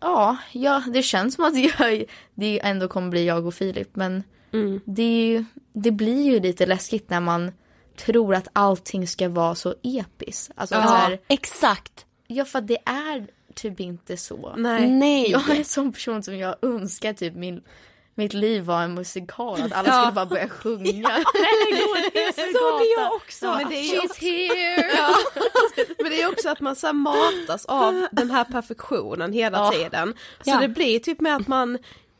[0.00, 2.04] ja, ja det känns som att jag,
[2.34, 4.80] det ändå kommer bli jag och Filip men Mm.
[4.84, 7.52] det, det blir ju lite läskigt när man
[7.96, 10.50] tror att allting ska vara så episkt.
[10.56, 12.03] Alltså, så här, exakt.
[12.26, 14.54] Ja för att det är typ inte så.
[14.56, 14.90] Nej.
[14.90, 15.30] Nej.
[15.30, 17.62] Jag är en sån person som jag önskar typ min,
[18.14, 19.62] mitt liv var en musikal.
[19.62, 20.00] Att alla Ja.
[20.00, 21.08] skulle bara börja sjunga.
[22.34, 23.46] Så blir jag också.
[23.46, 24.90] Men det är She's here!
[24.96, 25.14] Ja.
[25.98, 29.70] Men det är också att man så matas av den här perfektionen hela Ja.
[29.72, 30.14] tiden.
[30.44, 30.58] Så Ja.
[30.60, 31.78] det blir typ med att man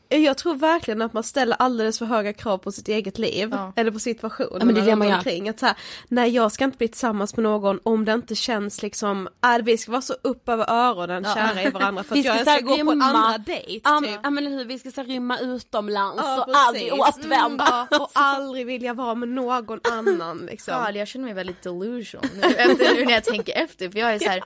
[0.09, 3.49] jag tror verkligen att man ställer alldeles för höga krav på sitt eget liv.
[3.51, 3.73] Ja.
[3.75, 5.15] Eller på situationen Ja, men det är det man gör.
[5.17, 5.49] omkring.
[5.49, 5.75] Att så här,
[6.07, 9.77] nej jag ska inte bli tillsammans med någon om det inte känns liksom, äh, vi
[9.77, 12.49] ska vara så upp över öronen kära i varandra för Vi att ska jag så
[12.51, 13.05] här ska gå på en rymma.
[13.05, 13.81] andra dejt.
[13.83, 14.19] Ja typ.
[14.23, 17.65] ja, men hur, vi ska så här rymma utomlands Ja, och aldrig återvända.
[17.67, 20.73] Mm, ja, och aldrig vilja vara med någon annan liksom.
[20.73, 23.89] Ja, jag känner mig väldigt delusional nu, efter, nu när jag tänker efter.
[23.89, 24.43] För jag är så här,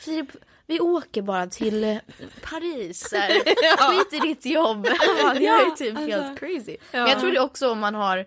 [0.00, 0.28] Filip,
[0.66, 1.98] vi åker bara till
[2.42, 3.08] Paris.
[3.78, 4.86] Skit i ditt jobb.
[5.22, 6.76] Ja, det är typ helt crazy.
[6.92, 8.26] Men jag tror det också om man har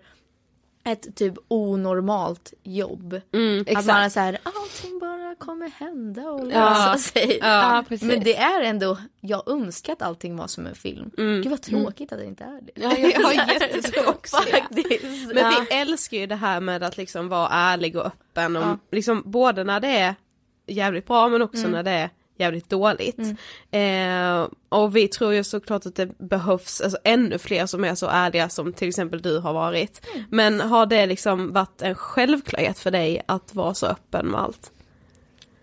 [0.84, 3.14] ett typ onormalt jobb.
[3.76, 6.70] att man är så här, allting bara kommer hända och Ja.
[6.70, 7.38] lösa sig.
[7.42, 8.08] Ja, precis.
[8.08, 11.10] Men det är ändå, jag önskar att allting var som en film.
[11.16, 12.72] Gud vad tråkigt att det inte är det.
[12.74, 14.30] Ja, jag Jag har jättetråkigt.
[14.36, 15.34] Faktiskt.
[15.34, 19.22] Men vi älskar ju det här med att liksom vara ärlig och öppen om, liksom
[19.26, 20.14] både när det är
[20.66, 22.10] jävligt bra men också när det är
[22.40, 23.18] jävligt dåligt.
[23.70, 28.06] Eh, och vi tror ju såklart att det behövs alltså, ännu fler som är så
[28.06, 30.06] ärliga som till exempel du har varit.
[30.30, 34.72] Men har det liksom varit en självklarhet för dig att vara så öppen med allt?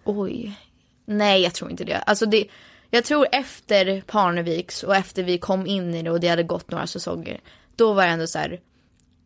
[0.03, 0.59] Oj.
[1.05, 1.97] Nej, jag tror inte det.
[1.97, 2.47] Alltså det,
[2.89, 6.71] jag tror efter Parneviks och efter vi kom in i det och det hade gått
[6.71, 7.39] några säsonger.
[7.75, 8.59] Då var det ändå så här.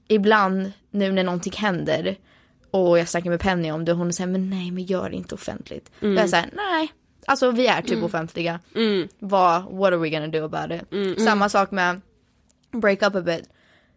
[0.07, 2.17] Ibland nu när någonting händer
[2.71, 5.15] och jag snackar med Penny om det och hon säger men nej men gör det
[5.15, 5.91] inte offentligt.
[5.99, 6.91] Jag är så här, nej.
[7.25, 8.59] Alltså vi är typ offentliga.
[9.19, 11.21] Vad, what are we gonna do about it?
[11.21, 12.01] Samma sak med
[12.71, 13.49] break up a bit.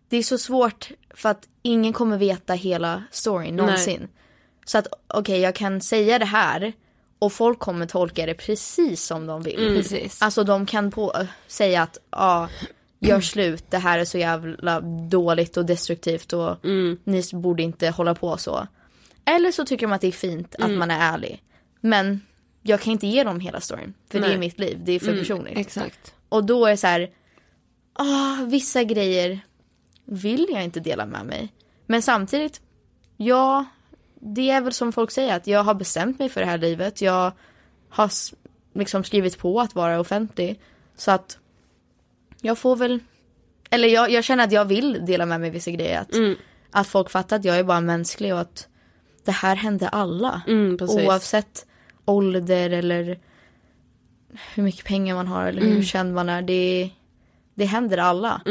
[0.09, 4.09] Det är så svårt för att ingen kommer veta hela storyn någonsin.
[4.65, 6.73] Så att okej jag kan säga det här
[7.19, 9.57] och folk kommer tolka det precis som de vill.
[9.77, 10.23] Precis.
[10.23, 11.13] Alltså de kan på,
[11.47, 12.49] säga att ja,
[13.01, 16.57] gör slut, det här är så jävla dåligt och destruktivt och
[17.05, 18.67] ni borde inte hålla på så.
[19.25, 21.43] Eller så tycker de att det är fint att man är ärlig.
[21.81, 22.21] Men
[22.67, 23.95] jag kan inte ge dem hela storyn.
[24.11, 24.39] För det är Nej.
[24.39, 25.59] mitt liv, det är för personligt.
[25.59, 26.15] Exakt.
[26.29, 27.11] Och då är det så här,
[27.93, 29.41] ah, vissa grejer
[30.05, 31.53] vill jag inte dela med mig.
[31.87, 32.61] Men samtidigt,
[33.17, 33.65] ja,
[34.15, 37.03] det är väl som folk säger att jag har bestämt mig för det här livet.
[37.03, 37.33] Jag
[37.89, 38.11] har
[38.75, 40.61] liksom skrivit på att vara offentlig.
[40.97, 41.39] Så att
[42.41, 42.99] jag får väl,
[43.71, 46.01] eller jag, jag känner att jag vill dela med mig vissa grejer.
[46.01, 46.15] Att,
[46.71, 48.69] att folk fattar att jag är bara mänsklig och att
[49.25, 50.43] det här händer alla.
[50.47, 51.07] Mm, precis.
[51.07, 51.67] Oavsett
[52.05, 53.19] ålder eller
[54.55, 56.43] hur mycket pengar man har eller hur känd man är.
[56.43, 56.91] Det,
[57.55, 58.43] det händer alla.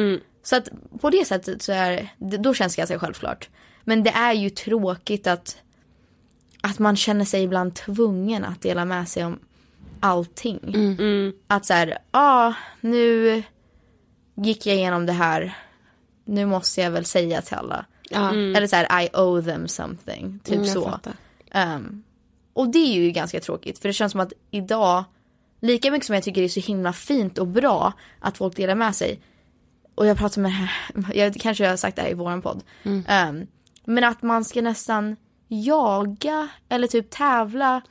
[0.43, 0.69] Så att
[1.01, 3.49] på det sättet så är då känns det ganska självklart.
[3.83, 5.57] Men det är ju tråkigt att,
[6.61, 9.39] att man känner sig ibland tvungen att dela med sig om
[9.99, 10.59] allting.
[11.47, 13.43] Att så här, ja ah, nu
[14.35, 15.57] gick jag igenom det här.
[16.25, 17.85] Nu måste jag väl säga till alla.
[18.09, 18.29] Ja.
[18.33, 20.39] Eller så här, I owe them something.
[20.43, 20.89] Typ Mm, så.
[20.89, 21.13] fattar.
[22.53, 25.03] Och det är ju ganska tråkigt för det känns som att idag,
[25.61, 28.75] lika mycket som jag tycker det är så himla fint och bra att folk delar
[28.75, 29.19] med sig.
[29.95, 32.63] Och jag pratar med det här, jag kanske har sagt det här i våran podd.
[33.07, 33.47] Ehm,
[33.85, 35.15] men att man ska nästan
[35.47, 37.81] jaga eller typ tävla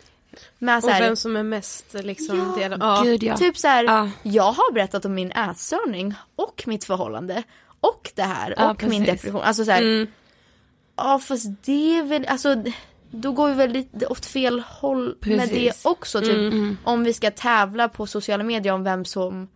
[0.59, 3.01] med så Och här, vem som är mest liksom Ja, del- ja.
[3.05, 3.37] Gud ja.
[3.37, 4.11] Typ så här, Ja.
[4.23, 7.43] jag har berättat om min ätstörning och mitt förhållande
[7.81, 9.41] och det här och min depression.
[9.43, 10.07] Alltså så här, Mm.
[10.97, 12.65] ja fast det är väl, alltså
[13.13, 15.85] då går vi väl lite åt fel håll med det Precis.
[15.85, 16.21] också.
[16.21, 16.77] Typ, Mm.
[16.85, 19.49] Om vi ska tävla på sociala medier om vem som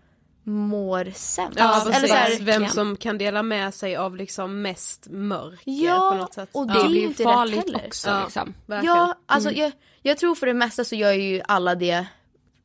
[0.43, 1.59] mår sämst.
[1.59, 2.11] Ja, Eller precis.
[2.11, 6.35] så här, Vem som kan dela med sig av liksom mest mörker Ja, på något
[6.35, 6.49] sätt.
[6.53, 7.87] och Det det är ju blir inte farligt rätt heller.
[7.87, 8.23] också Ja.
[8.25, 8.55] liksom.
[8.67, 8.97] Verkligen.
[8.97, 12.07] Ja, alltså jag, jag tror för det mesta så gör ju alla det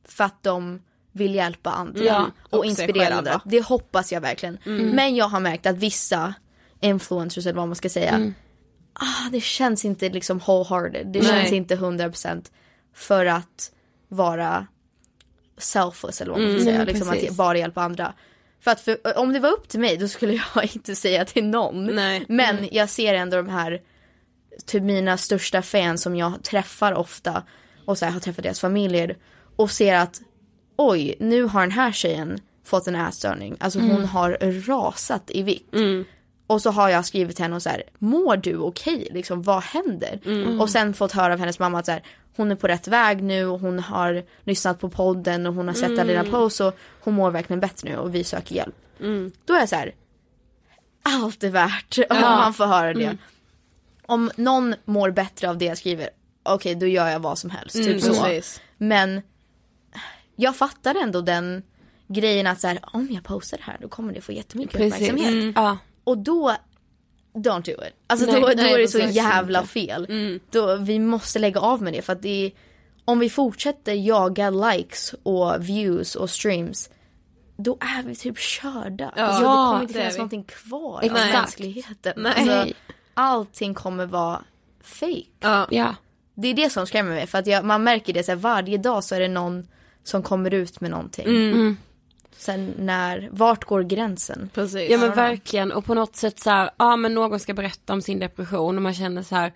[0.08, 0.82] för att de
[1.12, 3.40] vill hjälpa andra Ja, och, inspirera andra.
[3.44, 4.58] Det hoppas jag verkligen.
[4.94, 6.34] Men jag har märkt att vissa
[6.80, 8.32] influencers eller vad man ska säga,
[8.92, 11.06] ah, det känns inte liksom wholehearted.
[11.06, 11.28] Det Nej.
[11.30, 12.50] känns inte 100%
[12.94, 13.72] för att
[14.08, 14.66] vara
[15.58, 16.74] selfless eller vad man ska säga.
[16.74, 17.30] Mm, liksom precis.
[17.30, 18.12] att bara hjälpa andra.
[18.60, 21.44] För att för, om det var upp till mig då skulle jag inte säga till
[21.44, 21.86] någon.
[21.86, 22.24] Nej.
[22.28, 23.80] Men jag ser ändå de här,
[24.66, 27.42] typ mina största fans som jag träffar ofta
[27.84, 29.16] och så här, har träffat deras familjer.
[29.56, 30.20] och ser att
[30.76, 33.56] oj, nu har den här tjejen fått en ätstörning.
[33.60, 34.04] Alltså hon Mm.
[34.04, 35.74] har rasat i vikt.
[36.52, 39.08] Och så har jag skrivit till henne och så här, mår du okej?
[39.10, 40.20] Liksom, vad händer?
[40.24, 40.60] Mm.
[40.60, 42.02] Och sen fått höra av hennes mamma att så här,
[42.36, 45.74] hon är på rätt väg nu och hon har lyssnat på podden och hon har
[45.74, 46.32] sett alla dina Mm.
[46.32, 48.74] posts och hon mår verkligen bättre nu och vi söker hjälp.
[49.44, 49.94] Då är jag så här,
[51.02, 53.16] allt är värt om man får höra det.
[54.06, 56.08] Om någon mår bättre av det jag skriver,
[56.42, 57.74] okej då gör jag vad som helst.
[57.74, 58.08] Mm, typ så.
[58.22, 58.60] precis.
[58.76, 59.22] Men
[60.36, 61.62] jag fattar ändå den
[62.08, 64.94] grejen att så här, om jag postar det här då kommer det få jättemycket Precis.
[64.94, 65.32] uppmärksamhet.
[65.32, 65.52] Mm.
[65.56, 65.78] Ja.
[66.04, 66.56] Och då,
[67.34, 67.94] don't do it.
[68.06, 70.06] Alltså Nej, då, då nej, är det så jävla fel.
[70.08, 70.40] Mm.
[70.50, 72.52] Då, vi måste lägga av med det för att det är,
[73.04, 76.90] om vi fortsätter jaga likes och views och streams
[77.56, 79.12] då är vi typ körda.
[79.16, 81.32] Ja, alltså, det kommer inte det finnas någonting kvar av Exakt.
[81.32, 82.12] mänskligheten.
[82.16, 82.32] Nej.
[82.36, 82.74] Alltså,
[83.14, 84.42] allting kommer vara
[84.82, 85.24] fake.
[85.40, 85.66] Ja.
[85.70, 85.94] Ja.
[86.34, 88.78] Det är det som skrämmer mig för att jag, man märker det så här, varje
[88.78, 89.68] dag så är det någon
[90.04, 91.26] som kommer ut med någonting.
[91.26, 91.76] Mm.
[92.42, 94.50] Sen när, vart går gränsen?
[94.54, 94.90] Precis.
[94.90, 98.02] Ja men verkligen och på något sätt så här, ja men någon ska berätta om
[98.02, 99.52] sin depression och man känner så här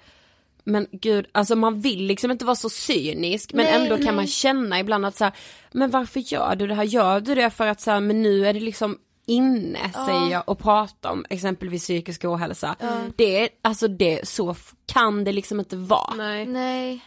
[0.65, 4.15] men gud, alltså man vill liksom inte vara så cynisk men Nej, ändå kan nej.
[4.15, 5.33] man känna ibland att så här,
[5.73, 6.85] men varför gör du det här?
[6.85, 10.43] Gör du det för att så här, men nu är det liksom inne säger jag
[10.47, 12.77] och prata om exempelvis psykisk ohälsa.
[13.17, 14.57] Det är, alltså det, så
[14.87, 16.15] kan det liksom inte vara.
[16.15, 16.47] Nej.
[16.47, 17.01] Nej.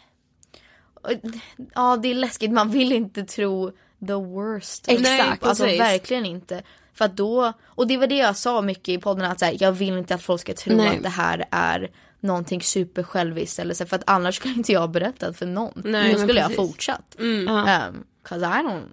[1.75, 3.71] Ja det är läskigt, man vill inte tro
[4.07, 4.85] the worst.
[4.87, 5.79] Exakt, Alltså precis.
[5.79, 6.61] verkligen inte.
[6.93, 9.57] För att då, och det var det jag sa mycket i podden att så här,
[9.59, 10.97] jag vill inte att folk ska tro Nej.
[10.97, 15.37] att det här är någonting supersjälviskt eller så, för att annars skulle inte jag berättat
[15.37, 15.81] för någon.
[15.85, 16.69] Nej, Då skulle jag precis.
[16.71, 17.15] fortsatt.
[17.47, 17.87] Ja.
[17.87, 18.83] Um, Cause I don't,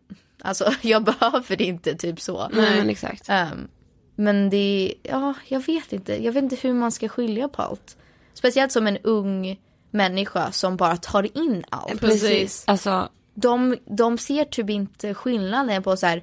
[0.42, 2.48] alltså jag behöver inte typ så.
[2.52, 3.28] Nej men exakt.
[3.30, 3.68] Um,
[4.14, 7.96] men det, ja jag vet inte, jag vet inte hur man ska skilja på allt.
[8.34, 12.00] Speciellt som en ung människa som bara tar in allt.
[12.00, 12.64] Precis.
[12.66, 16.22] Alltså, De, de ser typ inte skillnaden på så här.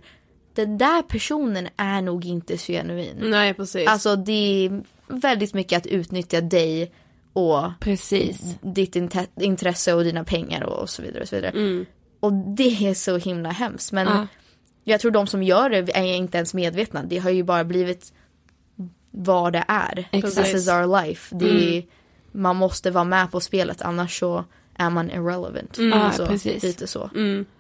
[0.53, 3.16] den där personen är nog inte så genuin.
[3.22, 3.88] Nej precis.
[3.88, 6.91] Alltså det är väldigt mycket att utnyttja dig
[7.34, 8.55] och precis.
[8.61, 8.95] ditt
[9.41, 11.22] intresse och dina pengar och så vidare.
[11.22, 11.86] Och, så vidare.
[12.20, 13.91] och det är så himla hemskt.
[13.91, 14.28] Men Ja.
[14.84, 17.03] jag tror de som gör det är inte ens medvetna.
[17.03, 18.14] Det har ju bara blivit
[19.11, 20.07] vad det är.
[20.11, 20.36] Exakt.
[20.36, 21.36] This is our life.
[21.36, 21.84] Det är,
[22.32, 24.45] man måste vara med på spelet annars så
[24.78, 25.78] är man irrelevant.
[25.78, 26.63] Ja, Alltså, precis.
[26.63, 27.09] Lite så.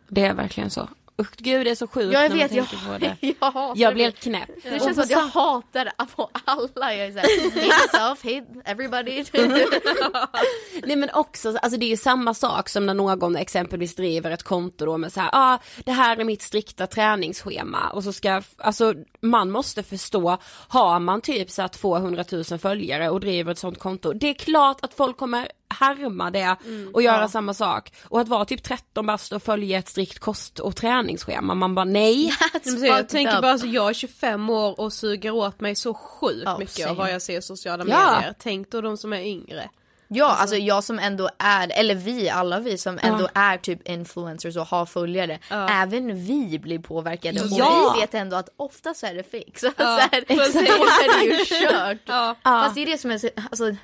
[0.07, 0.89] Det är verkligen så.
[1.21, 3.17] Usch gud det är så sjukt Ja, jag när man vet, jag, tänker på det.
[3.39, 4.49] jag hatar Jag helt knäpp.
[4.63, 6.95] Det känns som att jag hatar på alla.
[6.95, 9.23] Jag är såhär, myself, hate everybody.
[10.83, 14.43] Nej men också, alltså det är ju samma sak som när någon exempelvis driver ett
[14.43, 18.41] konto då med så här, ah, det här är mitt strikta träningsschema och så ska,
[18.57, 20.37] alltså man måste förstå,
[20.67, 24.33] har man typ så här 200 000 följare och driver ett sånt konto, det är
[24.33, 25.47] klart att folk kommer
[25.79, 26.55] härma det
[26.93, 27.91] och göra samma sak.
[28.09, 31.85] Och att vara typ 13 bast och följa ett strikt kost och träningsschema, man bara
[31.85, 32.33] nej.
[32.81, 36.57] Jag tänker bara så jag är 25 år och suger åt mig så sjukt Ja,
[36.57, 36.89] mycket same.
[36.89, 38.11] av vad jag ser i sociala Ja.
[38.13, 38.33] medier.
[38.39, 39.69] Tänk då de som är yngre.
[40.07, 44.57] Ja, alltså jag som ändå är, eller vi, alla vi som ändå är typ influencers
[44.57, 45.39] och har följare.
[45.49, 47.85] Även vi blir påverkade Ja.
[47.89, 49.23] och vi vet ändå att ofta så är det.
[49.59, 51.97] Så, Ja, så här, är det ju kört.
[52.05, 52.35] Ja.
[52.43, 53.75] Fast det är det som är, så- alltså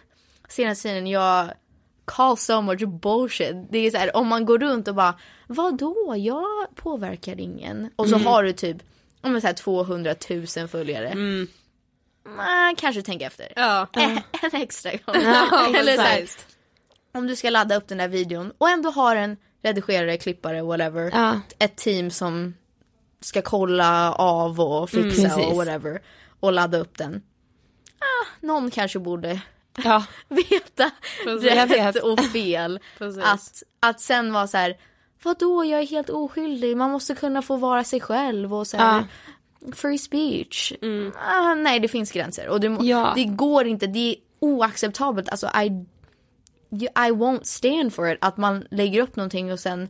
[0.50, 1.50] senaste tiden jag
[2.10, 3.55] call so much bullshit.
[3.72, 5.14] Det är så här, om man går runt och bara
[5.47, 7.89] vadå, jag påverkar ingen.
[7.95, 8.78] Och så har du typ
[9.22, 11.14] om man säger 200 000 följare.
[12.38, 13.53] Nej, kanske tänk efter.
[13.55, 13.88] Ja.
[13.93, 15.24] En, en extra gång.
[15.24, 16.26] Ja, Eller så här,
[17.14, 21.12] om du ska ladda upp den där videon och ändå har en redigerare, klippare, whatever.
[21.14, 21.39] Ja.
[21.60, 22.53] Ett team som
[23.22, 26.01] ska kolla av och fixa Mm, och whatever.
[26.39, 27.22] Och ladda upp den.
[27.99, 29.41] Ah, någon kanske borde
[29.84, 30.03] Ja.
[30.27, 30.91] veta
[31.23, 31.49] Precis.
[31.49, 31.55] Jag
[31.95, 32.80] rätt och fel.
[33.23, 34.77] Att, att sen vara så här,
[35.23, 39.03] vadå jag är helt oskyldig, man måste kunna få vara sig själv och så här,
[39.73, 40.73] free speech.
[41.30, 43.13] Ah, nej det finns gränser och må- Ja.
[43.15, 45.30] det går inte, det är oacceptabelt.
[45.30, 45.65] Alltså I,
[46.82, 49.89] I won't stand for it att man lägger upp någonting och sen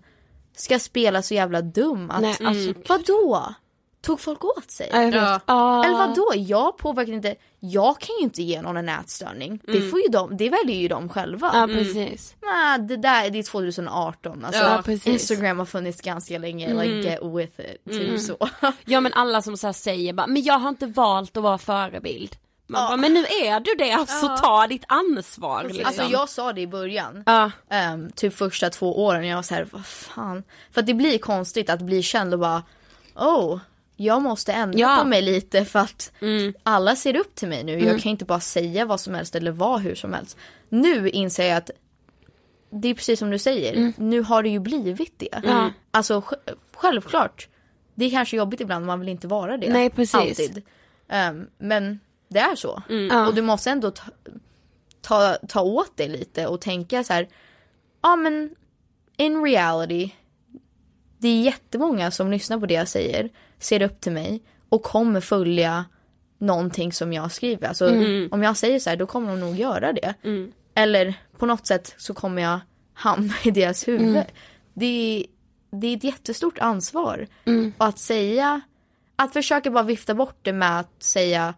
[0.56, 2.12] ska spela så jävla dum.
[2.12, 3.54] Att, Nej, alltså, Vadå?
[4.02, 4.90] Tog folk åt sig?
[4.94, 5.16] vet.
[5.16, 5.40] Ja.
[5.46, 5.84] Ah.
[5.84, 6.34] Eller vadå?
[6.36, 7.36] Jag påverkar inte.
[7.60, 9.62] Jag kan ju inte ge någon en ätstörning.
[9.66, 11.52] Det får ju de, det väljer ju de själva.
[11.54, 12.36] Ja precis.
[12.42, 14.64] Ah, det där det är 2018 alltså.
[14.64, 15.08] Ja, precis.
[15.08, 17.86] Instagram har funnits ganska länge, like get with it.
[17.86, 18.50] Typ så.
[18.86, 21.58] Ja men alla som så här säger bara, men jag har inte valt att vara
[21.58, 22.36] förebild.
[22.68, 25.86] Man bara, men nu är du det, alltså ta ditt ansvar liksom.
[25.86, 27.24] Alltså jag sa det i början.
[27.26, 27.52] Ja.
[27.70, 30.44] Ehm, typ första två åren, jag var så här, vad fan.
[30.72, 32.64] För att det blir konstigt att bli känd och bara,
[33.16, 33.60] oh,
[34.02, 34.98] jag måste ändra Ja.
[35.02, 36.12] på mig lite för att
[36.64, 37.80] alla ser upp till mig nu.
[37.80, 40.38] Jag kan inte bara säga vad som helst eller vara hur som helst.
[40.70, 41.70] Nu inser jag att
[42.72, 45.42] det är precis som du säger, nu har det ju blivit det.
[45.44, 45.72] Ja.
[45.92, 47.48] Alltså sj- självklart,
[47.96, 49.70] det är kanske jobbigt ibland, man vill inte vara det.
[49.74, 50.16] Nej, precis.
[50.16, 50.62] Alltid.
[51.10, 52.82] Ehm, men det är så.
[53.10, 53.28] Ja.
[53.28, 54.04] Och du måste ändå ta,
[55.02, 57.28] ta, ta åt dig lite och tänka så här,
[58.02, 58.56] ja men
[59.18, 60.10] in reality,
[61.18, 63.30] det är jättemånga som lyssnar på det jag säger,
[63.60, 65.86] ser upp till mig och kommer följa
[66.38, 67.68] någonting som jag skriver.
[67.68, 68.30] Alltså Mm.
[68.32, 70.14] om jag säger så här, då kommer de nog göra det.
[70.24, 70.52] Mm.
[70.76, 72.60] Eller på något sätt så kommer jag
[72.94, 74.10] hamna i deras huvud.
[74.10, 74.24] Mm.
[74.74, 75.26] Det, är,
[75.80, 77.28] det är ett jättestort ansvar.
[77.46, 77.74] Mm.
[77.78, 78.62] Och att säga,
[79.16, 81.54] att försöka bara vifta bort det med att säga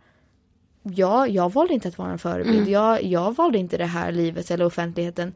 [0.83, 2.57] Ja, jag valde inte att vara en förebild.
[2.57, 2.71] Mm.
[2.71, 5.33] Jag, jag valde inte det här livet eller offentligheten.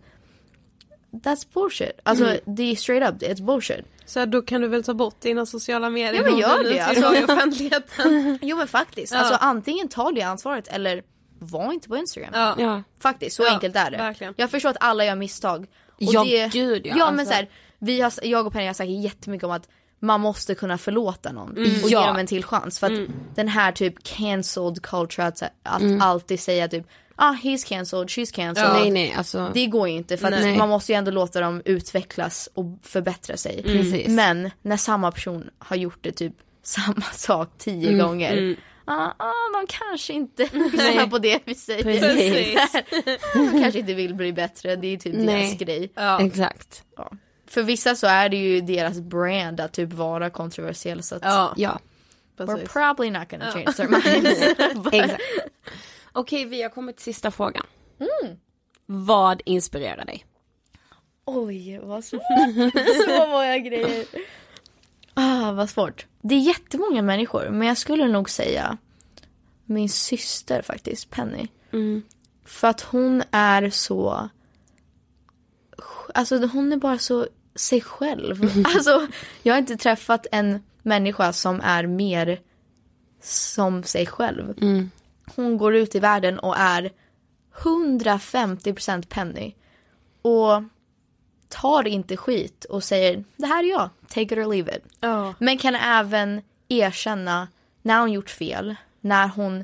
[1.23, 1.91] That's bullshit.
[2.03, 2.39] Alltså Mm.
[2.45, 3.85] det är straight up, it's bullshit.
[4.05, 6.13] Så då kan du väl ta bort dina sociala medier?
[6.13, 6.79] Ja men gör det.
[6.79, 8.39] Alltså, offentligheten.
[8.41, 9.13] jo men faktiskt.
[9.13, 9.19] Ja.
[9.19, 11.03] Alltså antingen ta det ansvaret eller
[11.39, 12.29] var inte på Instagram.
[12.33, 12.55] Ja.
[12.59, 12.83] Ja.
[12.99, 13.97] Faktiskt, så Ja, enkelt är det.
[13.97, 14.33] verkligen.
[14.37, 15.61] Jag förstår att alla gör misstag.
[15.89, 16.95] Och Ja, det, gud, ja.
[16.97, 17.11] ja.
[17.11, 17.49] men Alltså- så här,
[17.79, 21.51] vi har, jag och Penny har sagt jättemycket om att man måste kunna förlåta någon
[21.83, 22.79] och ge dem en till chans.
[22.79, 26.01] För att den här typ cancelled culture, att, att Mm.
[26.01, 26.85] alltid säga typ
[27.15, 28.73] ah he's cancelled, she's cancelled.
[28.73, 29.51] Nej nej alltså.
[29.53, 33.37] Det går ju inte för att man måste ju ändå låta dem utvecklas och förbättra
[33.37, 33.63] sig.
[33.63, 34.07] Precis.
[34.07, 38.55] Men när samma person har gjort det typ samma sak tio Mm, gånger.
[38.87, 41.83] Ah, ah, de kanske inte lyssnar på det vi säger.
[41.83, 42.83] Precis.
[43.33, 45.25] de kanske inte vill bli bättre, det är typ Nej.
[45.47, 45.91] deras grej.
[45.95, 46.21] Ja.
[46.21, 46.83] Exakt.
[47.47, 51.53] För vissa så är det ju deras brand att typ vara kontroversiell så att Ja,
[51.57, 51.79] Ja.
[52.37, 52.73] we're precis.
[52.73, 54.41] probably not gonna change their minds.
[54.93, 55.21] Exakt.
[56.15, 57.65] Okej vi har kommit till sista frågan.
[58.85, 60.25] Vad inspirerar dig?
[61.25, 62.21] Oj, vad svårt.
[63.07, 64.05] Så många grejer.
[65.13, 66.05] Ah, vad svårt.
[66.21, 68.77] Det är jättemånga människor, men jag skulle nog säga
[69.65, 71.47] min syster faktiskt, Penny.
[72.45, 74.29] För att hon är så...
[76.13, 78.65] Alltså hon är bara så sig själv.
[78.75, 79.07] Alltså
[79.43, 82.39] jag har inte träffat en människa som är mer
[83.21, 84.53] som sig själv.
[85.35, 86.91] Hon går ut i världen och är
[87.55, 89.55] 150% Penny.
[90.21, 90.63] Och
[91.49, 94.83] tar inte skit och säger det här är jag, take it or leave it.
[94.99, 95.33] Ja.
[95.39, 97.47] Men kan även erkänna
[97.81, 99.63] när hon gjort fel, när hon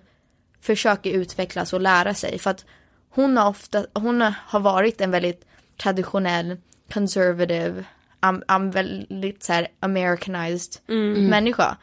[0.62, 2.39] försöker utvecklas och lära sig.
[2.39, 2.66] För att
[3.09, 5.45] hon har ofta, hon har varit en väldigt
[5.78, 6.57] traditionell,
[6.93, 7.84] conservative,
[8.20, 10.82] am, am väldigt så här americanized
[11.30, 11.78] människa.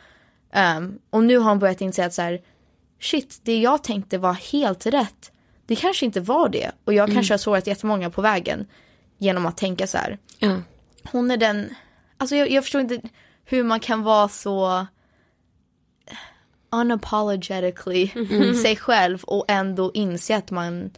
[0.77, 2.41] Um, och nu har hon börjat inse att så här,
[3.01, 5.33] shit, det jag tänkte var helt rätt.
[5.67, 6.71] Det kanske inte var det.
[6.85, 8.67] Och jag kanske har sårat jättemånga på vägen
[9.19, 10.19] genom att tänka så här.
[10.39, 10.61] Ja.
[11.13, 11.75] Hon är den,
[12.19, 13.01] alltså jag, jag förstår inte
[13.45, 14.87] hur man kan vara så
[16.71, 18.11] unapologetically
[18.63, 20.91] sig själv och ändå inse att man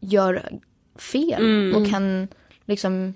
[0.00, 0.58] gör
[0.98, 2.28] fel och kan
[2.64, 3.14] liksom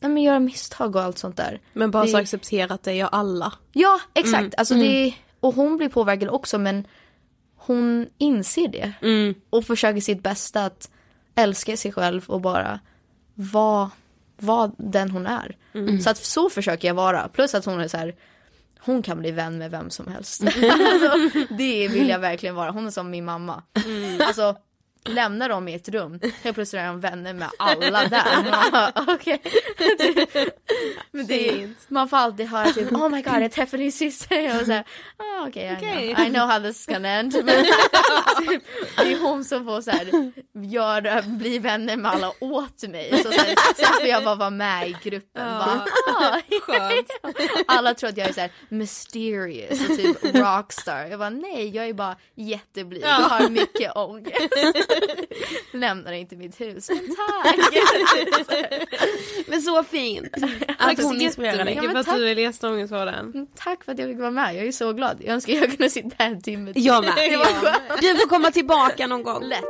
[0.00, 1.60] ja, men göra misstag och allt sånt där.
[1.72, 3.52] Men bara Det- så acceptera att det gör alla.
[3.72, 4.54] Ja, exakt.
[4.58, 5.14] Alltså det,
[5.44, 6.86] och hon blir påverkad också men
[7.56, 8.92] hon inser det.
[9.50, 10.90] Och försöker sitt bästa att
[11.34, 12.80] älska sig själv och bara
[13.34, 13.90] vara
[14.36, 15.56] vara den hon är.
[16.00, 17.28] Så att så försöker jag vara.
[17.28, 18.14] Plus att hon är så här,
[18.78, 20.42] hon kan bli vän med vem som helst.
[20.46, 22.70] alltså, det vill jag verkligen vara.
[22.70, 23.62] Hon är som min mamma.
[24.20, 24.56] Alltså
[25.08, 28.50] lämnar dem i ett rum, helt plötsligt är de vänner med alla där.
[28.50, 28.92] Man bara.
[31.10, 34.60] Men det är, man får alltid höra typ oh my god jag träffade din syster
[34.60, 34.84] och så här,
[35.16, 36.14] ah, okej I, Okej.
[36.14, 36.26] know.
[36.26, 37.44] I know how this is gonna end.
[37.44, 37.64] Men,
[38.48, 38.62] typ,
[38.96, 40.32] det är hon som får så här,
[40.64, 43.22] göra, bli vänner med alla åt mig.
[43.22, 45.58] Så, så här, sen får jag bara vara med i gruppen.
[45.58, 47.08] Bara, ah, Skönt.
[47.66, 51.06] alla tror att jag är så här mysterious och typ rockstar.
[51.10, 54.93] Jag bara nej, jag är bara jätteblyg och har mycket ångest.
[55.72, 56.88] Lämnar inte mitt hus.
[56.88, 57.56] Men tack!
[59.46, 60.34] Men så fint.
[60.78, 61.74] Att hon inspirerar dig.
[61.74, 62.16] Ja, för att tack.
[62.16, 63.14] du är läsångestråden.
[63.14, 65.16] Mm, Tack för att jag fick vara med, jag är så glad.
[65.20, 66.86] Jag önskar jag kunde sitta här en timme till.
[66.86, 67.14] Jag med.
[68.00, 69.42] Du får komma tillbaka någon gång.
[69.44, 69.64] Lätt.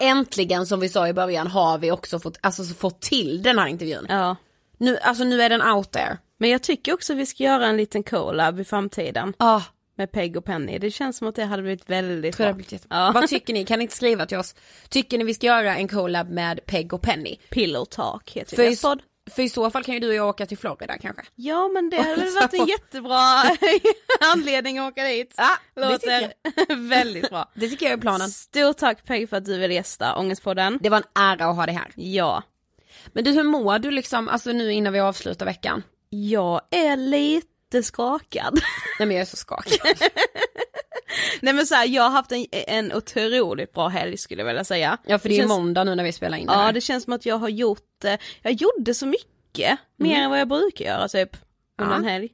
[0.00, 3.66] Äntligen som vi sa i början har vi också fått, alltså, fått till den här
[3.66, 4.06] intervjun.
[4.08, 4.36] Ja.
[4.78, 6.18] Nu, alltså nu är den out there.
[6.38, 9.32] Men jag tycker också vi ska göra en liten collab i framtiden.
[9.36, 9.60] Ah,
[10.00, 10.78] Med Peg och Penny.
[10.78, 12.52] Det känns som att det hade blivit väldigt bra.
[12.52, 12.86] det.
[12.90, 13.10] Ja.
[13.14, 13.64] Vad tycker ni?
[13.64, 14.54] Kan ni inte skriva till oss?
[14.88, 17.36] Tycker ni vi ska göra en collab med Peg och Penny?
[17.50, 19.02] Pillow Talk heter För i, deras podd.
[19.30, 21.22] för i så fall kan ju du och jag åka till Florida kanske.
[21.34, 23.42] Ja men det hade väl varit en jättebra
[24.32, 25.34] anledning att åka dit.
[25.36, 26.32] Ja, det Låter
[26.88, 27.50] väldigt bra.
[27.54, 28.30] Det tycker jag är planen.
[28.30, 30.78] Stort tack Peg för att du ville gästa Ångestpodden.
[30.82, 31.92] Det var en ära att ha det här.
[31.94, 32.42] Ja.
[33.12, 35.82] Men du hur mår du liksom, alltså nu innan vi avslutar veckan?
[36.12, 37.49] Jag är lite
[37.82, 38.54] skakad.
[38.98, 39.78] Nej men jag är så skakig.
[41.40, 44.64] Nej men så här, jag har haft en, en otroligt bra helg skulle jag vilja
[44.64, 44.98] säga.
[45.06, 46.72] Ja för det, är känns, måndag nu när vi spelar in det Ja här.
[46.72, 50.22] det känns som att jag har gjort, eh, jag gjorde så mycket, mer Mm.
[50.24, 51.36] än vad jag brukar göra typ,
[51.78, 51.98] under Ja.
[51.98, 52.28] en helg.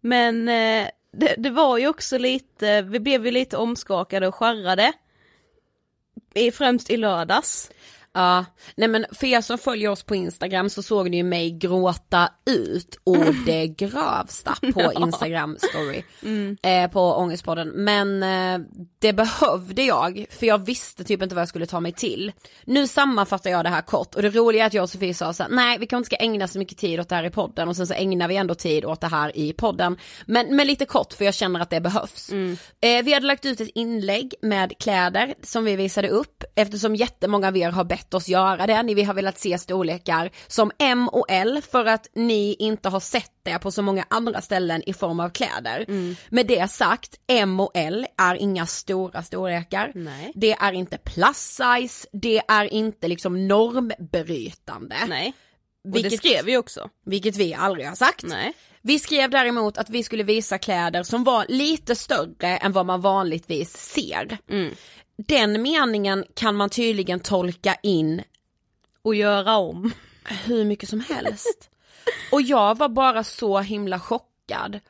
[0.00, 4.92] Men eh, det, det var ju också lite, vi blev ju lite omskakade och skärrade.
[6.34, 7.70] I, främst i lördags.
[8.14, 8.44] Ja,
[8.74, 12.28] nej men för er som följer oss på Instagram så såg ni ju mig gråta
[12.46, 16.02] ut och det grövsta på Instagram story
[16.62, 17.68] eh, på Ångestpodden.
[17.68, 18.66] Men eh,
[18.98, 22.32] det behövde jag för jag visste typ inte vad jag skulle ta mig till.
[22.64, 25.32] Nu sammanfattar jag det här kort och det roliga är att jag och Sofie sa
[25.32, 27.30] så här, nej vi kanske inte ska ägna så mycket tid åt det här i
[27.30, 29.96] podden och sen så ägnar vi ändå tid åt det här i podden.
[30.26, 32.30] Men, men lite kort för jag känner att det behövs.
[32.80, 37.48] Eh, vi hade lagt ut ett inlägg med kläder som vi visade upp eftersom jättemånga
[37.48, 38.82] av er har bett oss göra det.
[38.82, 43.32] Ni har velat se storlekar som M och L för att ni inte har sett
[43.42, 45.86] det på så många andra ställen i form av kläder.
[46.30, 49.92] Med det sagt, M och L är inga stora storlekar.
[49.94, 50.32] Nej.
[50.34, 54.96] Det är inte plus size, det är inte liksom normbrytande.
[55.08, 55.32] Nej.
[55.88, 56.88] Och Vilket- det skrev vi också.
[57.06, 58.22] Vilket vi aldrig har sagt.
[58.22, 58.52] Nej.
[58.84, 63.00] Vi skrev däremot att vi skulle visa kläder som var lite större än vad man
[63.00, 64.38] vanligtvis ser.
[64.50, 64.74] Mm.
[65.26, 68.22] Den meningen kan man tydligen tolka in
[69.02, 69.92] Och göra om.
[70.44, 71.70] hur mycket som helst.
[72.32, 74.80] Och jag var bara så himla chockad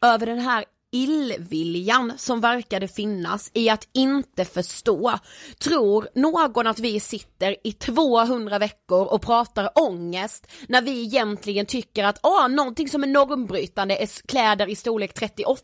[0.00, 5.18] över den här illviljan som verkade finnas i att inte förstå.
[5.58, 12.04] Tror någon att vi sitter i 200 veckor och pratar ångest när vi egentligen tycker
[12.04, 15.62] att ah, någonting som är normbrytande är kläder i storlek 38?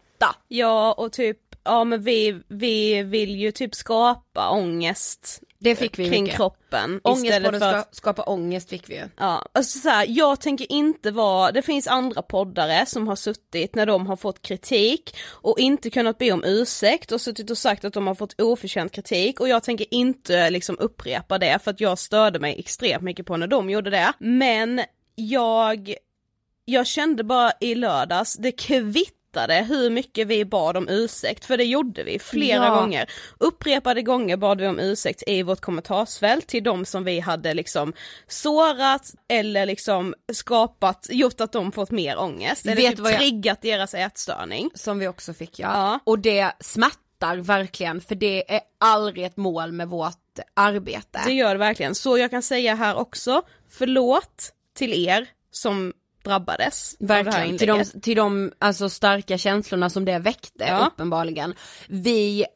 [0.49, 6.09] Ja och typ, ja men vi, vi vill ju typ skapa ångest Det fick vi
[6.09, 6.37] kring mycket.
[6.37, 7.01] kroppen.
[7.05, 9.09] Ångestpodden istället för att- skapa ångest fick vi ju.
[9.17, 13.75] Ja, alltså så här, jag tänker inte vara, det finns andra poddare som har suttit
[13.75, 17.85] när de har fått kritik och inte kunnat be om ursäkt och suttit och sagt
[17.85, 21.81] att de har fått oförtjänt kritik och jag tänker inte liksom upprepa det för att
[21.81, 24.13] jag störde mig extremt mycket på när de gjorde det.
[24.19, 24.81] Men
[25.15, 25.95] jag,
[26.65, 28.53] jag kände bara i lördags, det
[29.37, 32.75] kvittade hur mycket vi bad om ursäkt, för det gjorde vi flera Ja.
[32.81, 33.11] gånger.
[33.39, 37.93] Upprepade gånger bad vi om ursäkt i vårt kommentarsfält till de som vi hade liksom
[38.29, 43.63] sårat eller liksom skapat, gjort att de fått mer ångest, eller Vet typ jag- triggat
[43.63, 44.71] deras ätstörning.
[44.75, 45.69] Som vi också fick ja.
[45.73, 46.01] Ja.
[46.05, 51.21] Och det smärtar verkligen för det är aldrig ett mål med vårt arbete.
[51.27, 55.93] Det gör det verkligen, så jag kan säga här också, förlåt till er som
[56.27, 60.87] drabbades Verkligen, till de, till de alltså, starka känslorna som det väckte Ja.
[60.93, 61.55] uppenbarligen.
[61.89, 62.47] Vi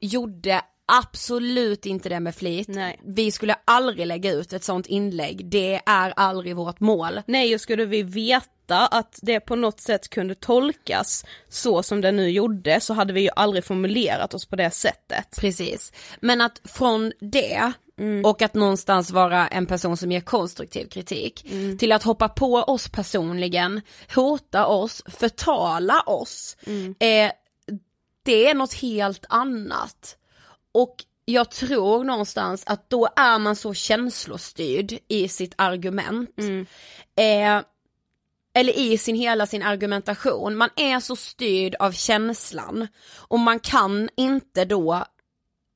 [0.00, 2.68] gjorde absolut inte det med flit.
[2.68, 3.00] Nej.
[3.04, 7.20] Vi skulle aldrig lägga ut ett sånt inlägg, det är aldrig vårt mål.
[7.26, 12.12] Nej, och skulle vi veta att det på något sätt kunde tolkas så som det
[12.12, 15.36] nu gjorde så hade vi ju aldrig formulerat oss på det sättet.
[15.40, 15.92] Precis.
[16.20, 18.24] Men att från det Mm.
[18.24, 21.78] och att någonstans vara en person som ger konstruktiv kritik Mm.
[21.78, 23.80] till att hoppa på oss personligen,
[24.14, 26.56] hota oss, förtala oss.
[26.66, 26.94] Mm.
[26.98, 27.32] Eh,
[28.22, 30.16] det är något helt annat.
[30.72, 30.94] Och
[31.24, 36.38] jag tror någonstans att då är man så känslostyrd i sitt argument.
[36.38, 36.66] Mm.
[37.16, 37.64] Eh,
[38.54, 44.08] eller i sin hela sin argumentation, man är så styrd av känslan och man kan
[44.16, 45.04] inte då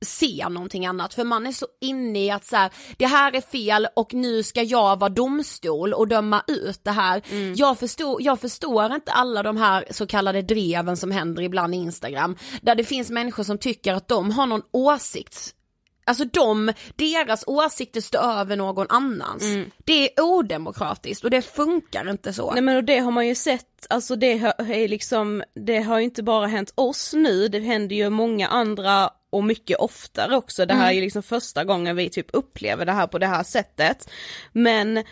[0.05, 1.13] se någonting annat.
[1.13, 4.43] För man är så inne i att så här, det här är fel och nu
[4.43, 7.21] ska jag vara domstol och döma ut det här.
[7.55, 11.77] Jag, förstår, jag förstår inte alla de här så kallade dreven som händer ibland i
[11.77, 12.37] Instagram.
[12.61, 15.55] Där det finns människor som tycker att de har någon åsikt
[16.03, 19.43] Alltså de, deras åsikter står över någon annans.
[19.77, 22.51] Det är odemokratiskt och det funkar inte så.
[22.51, 26.03] Nej men och det har man ju sett, alltså det är liksom, det har ju
[26.03, 30.65] inte bara hänt oss nu, det händer ju många andra och mycket oftare också.
[30.65, 33.43] Det här är ju liksom första gången vi typ upplever det här på det här
[33.43, 34.09] sättet.
[34.51, 35.03] Men,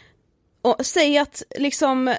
[0.61, 2.15] och säg att liksom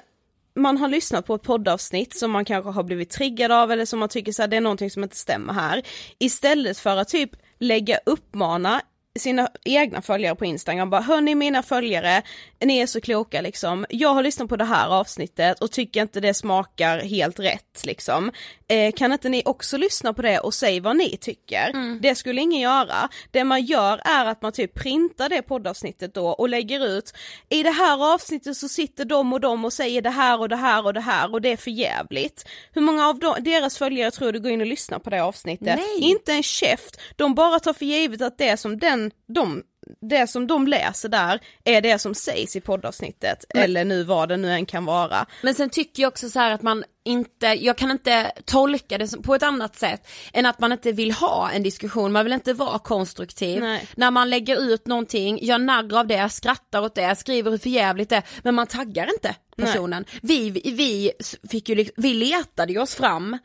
[0.55, 3.99] man har lyssnat på ett poddavsnitt som man kanske har blivit triggad av eller som
[3.99, 5.83] man tycker så här, det är någonting som inte stämmer här.
[6.19, 8.81] Istället för att typ lägga uppmana
[9.19, 12.21] sina egna följare på Instagram bara hörni mina följare,
[12.61, 13.85] ni är så kloka liksom.
[13.89, 18.31] Jag har lyssnat på det här avsnittet och tycker inte det smakar helt rätt liksom.
[18.67, 21.99] Eh, kan inte ni också lyssna på det och säga vad ni tycker?
[22.01, 23.09] Det skulle ingen göra.
[23.31, 27.13] Det man gör är att man typ printar det poddavsnittet då och lägger ut
[27.49, 30.55] i det här avsnittet så sitter de och de och säger det här och det
[30.55, 32.45] här och det här och det är för jävligt.
[32.73, 35.79] Hur många av dem, deras följare tror du går in och lyssnar på det avsnittet?
[35.79, 35.99] Nej.
[35.99, 39.63] Inte en käft, de bara tar för givet att det som den, de
[40.01, 44.29] det som de läser där är det som sägs i poddavsnittet, Men- eller nu vad
[44.29, 45.25] det nu än kan vara.
[45.41, 49.23] Men sen tycker jag också så här att man inte, jag kan inte tolka det
[49.23, 52.53] på ett annat sätt än att man inte vill ha en diskussion, man vill inte
[52.53, 53.59] vara konstruktiv.
[53.59, 53.87] Nej.
[53.95, 58.09] När man lägger ut någonting, gör narr av det, skrattar åt det, skriver hur förjävligt
[58.09, 60.05] det är, men man taggar inte personen.
[60.21, 61.11] Vi, vi, vi
[61.49, 63.37] fick ju vi letade ju oss fram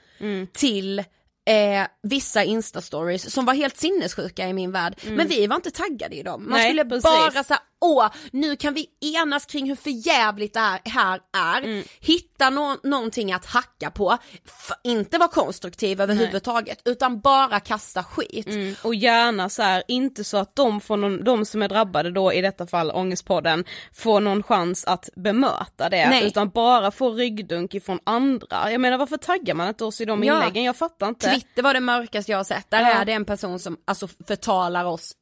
[0.53, 1.05] till
[1.47, 5.01] Eh, vissa instastories som var helt sinnessjuka i min värld.
[5.07, 6.43] Men vi var inte taggade i dem.
[6.49, 7.03] Man Nej, skulle precis.
[7.03, 8.87] bara säga åh nu kan vi
[9.17, 11.85] enas kring hur förjävligt det här, här är.
[12.07, 14.19] Hitta nå- någonting att hacka på.
[14.45, 18.47] F- inte vara konstruktiv överhuvudtaget utan bara kasta skit.
[18.47, 22.11] Mm, och gärna så här, inte så att de, får någon, de som är drabbade
[22.11, 23.65] då i detta fall Ångestpodden
[23.95, 26.27] får någon chans att bemöta det Nej.
[26.27, 28.73] utan bara få ryggdunk ifrån andra.
[28.73, 30.35] Jag menar varför taggar man inte oss i de Ja.
[30.35, 30.65] inläggen?
[30.65, 31.31] Jag fattar inte.
[31.31, 32.87] Twitter var det mörkaste jag har sett, där Ja.
[32.89, 35.13] är det en person som alltså förtalar oss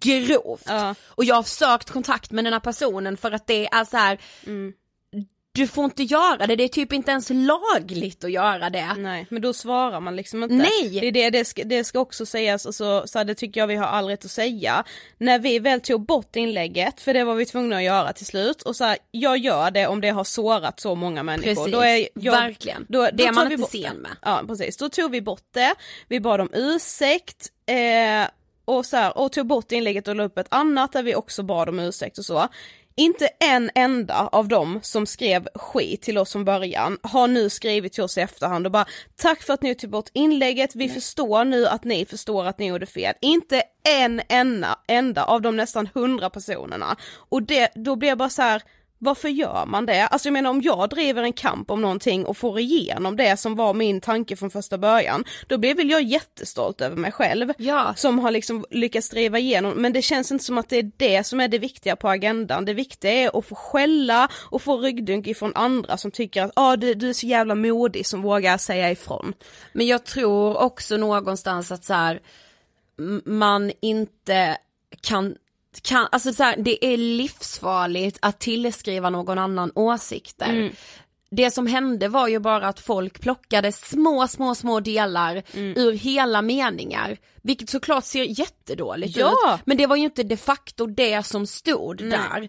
[0.00, 0.62] grovt.
[0.66, 0.94] Ja.
[1.06, 4.18] Och jag har sökt kontakt med den här personen för att det är så här.
[4.46, 4.72] Mm.
[5.52, 8.94] du får inte göra det, det är typ inte ens lagligt att göra det.
[8.96, 10.54] Nej men då svarar man liksom inte.
[10.54, 10.98] Nej.
[11.00, 13.66] Det, är det, det, ska, det ska också sägas, alltså, så här, det tycker jag
[13.66, 14.84] vi har all rätt att säga.
[15.18, 18.62] När vi väl tog bort inlägget, för det var vi tvungna att göra till slut,
[18.62, 21.54] och så här, jag gör det om det har sårat så många människor.
[21.54, 22.86] Precis, Då är jag, verkligen.
[22.88, 23.94] Då, Det då är tar man inte sen det.
[23.94, 24.16] med.
[24.22, 25.74] Ja precis, då tog vi bort det,
[26.08, 28.28] vi bad om ursäkt, eh,
[28.68, 31.42] och, så här, och tog bort inlägget och la upp ett annat där vi också
[31.42, 32.48] bad om ursäkt och så.
[32.96, 37.92] Inte en enda av dem som skrev skit till oss från början har nu skrivit
[37.92, 38.86] till oss i efterhand och bara
[39.16, 42.66] tack för att ni tog bort inlägget, vi förstår nu att ni förstår att ni
[42.66, 43.14] gjorde fel.
[43.20, 46.96] Inte en enda, enda av de nästan hundra personerna.
[47.28, 48.62] Och det, då blir jag bara så här.
[48.98, 50.06] Varför gör man det?
[50.06, 53.54] Alltså jag menar om jag driver en kamp om någonting och får igenom det som
[53.54, 57.52] var min tanke från första början, då blir väl jag jättestolt över mig själv.
[57.58, 57.94] Ja.
[57.96, 61.26] Som har liksom lyckats driva igenom, men det känns inte som att det är det
[61.26, 62.64] som är det viktiga på agendan.
[62.64, 66.76] Det viktiga är att få skälla och få ryggdunk ifrån andra som tycker att ah,
[66.76, 69.34] du, du är så jävla modig som vågar säga ifrån.
[69.72, 72.20] Men jag tror också någonstans att så här,
[73.24, 74.58] man inte
[75.00, 75.36] kan
[75.82, 80.48] kan, alltså så här, det är livsfarligt att tillskriva någon annan åsikter.
[80.50, 80.72] Mm.
[81.30, 85.74] Det som hände var ju bara att folk plockade små, små, små delar Mm.
[85.76, 87.16] ur hela meningar.
[87.42, 89.30] Vilket såklart ser jättedåligt Ja.
[89.54, 89.60] ut.
[89.66, 92.10] Men det var ju inte de facto det som stod Nej.
[92.10, 92.48] där.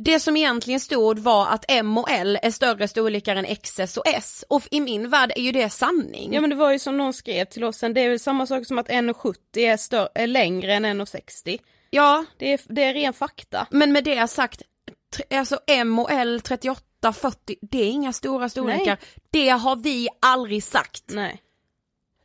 [0.00, 4.06] Det som egentligen stod var att M och L är större storlekar än XS och
[4.06, 4.44] S.
[4.48, 6.34] Och i min värld är ju det sanning.
[6.34, 8.46] Ja men det var ju som någon skrev till oss sen, det är väl samma
[8.46, 11.58] sak som att 1,70 är, är längre än 1,60.
[11.90, 13.66] Ja, Det är, det är ren fakta.
[13.70, 14.62] men med det sagt,
[15.34, 18.84] alltså M och L 38, 40, det är inga stora storlekar.
[18.86, 18.98] Nej.
[19.30, 21.04] Det har vi aldrig sagt.
[21.06, 21.42] Nej.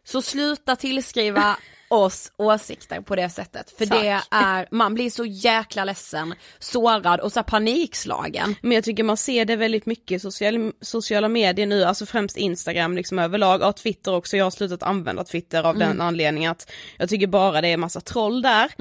[0.03, 1.57] Så sluta tillskriva
[1.93, 3.73] oss åsikter på det sättet.
[3.77, 4.01] För Tack.
[4.01, 8.55] det är, man blir så jäkla ledsen, sårad och så panikslagen.
[8.61, 12.37] Men jag tycker man ser det väldigt mycket i social, sociala medier nu, alltså främst
[12.37, 16.71] Instagram liksom överlag, och Twitter också, jag har slutat använda Twitter av den anledningen att
[16.97, 18.71] jag tycker bara det är massa troll där.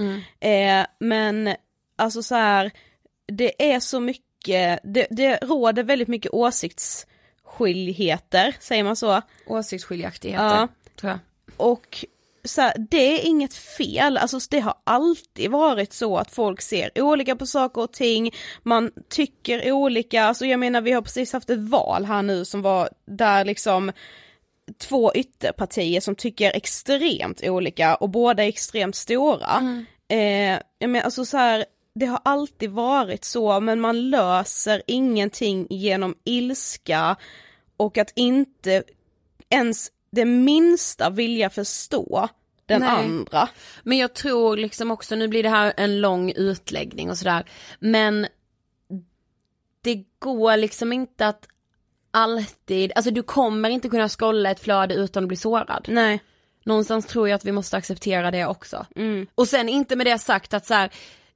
[0.41, 1.55] Eh, men
[1.97, 2.71] alltså så här,
[3.33, 9.23] det är så mycket, det, det råder väldigt mycket åsiktsskiljaktigheter, säger man så?
[9.47, 10.69] Åsiktsskiljaktigheter, Ja.
[10.97, 11.19] Tror jag.
[11.57, 12.05] Och
[12.45, 17.03] så här, det är inget fel, alltså det har alltid varit så att folk ser
[17.03, 18.31] olika på saker och ting,
[18.63, 22.63] man tycker olika, alltså jag menar vi har precis haft ett val här nu som
[22.63, 23.93] var där liksom
[24.79, 29.85] två ytterpartier som tycker extremt olika och båda är extremt stora.
[30.09, 31.65] Eh, jag menar alltså så här,
[31.95, 37.17] det har alltid varit så men man löser ingenting genom ilska
[37.77, 38.83] och att inte
[39.51, 42.29] ens det minsta vilja förstå
[42.67, 42.91] den Nej.
[42.91, 43.49] andra.
[43.83, 47.45] Men jag tror liksom också, nu blir det här en lång utläggning och sådär,
[47.81, 48.27] men
[49.81, 51.49] det går liksom inte att
[52.11, 55.87] alltid, alltså du kommer inte kunna scrolla ett flöde utan att bli sårad.
[55.89, 56.23] Nej.
[56.65, 58.87] Någonstans tror jag att vi måste acceptera det också.
[58.97, 59.27] Mm.
[59.35, 60.91] Och sen inte med det sagt att så här,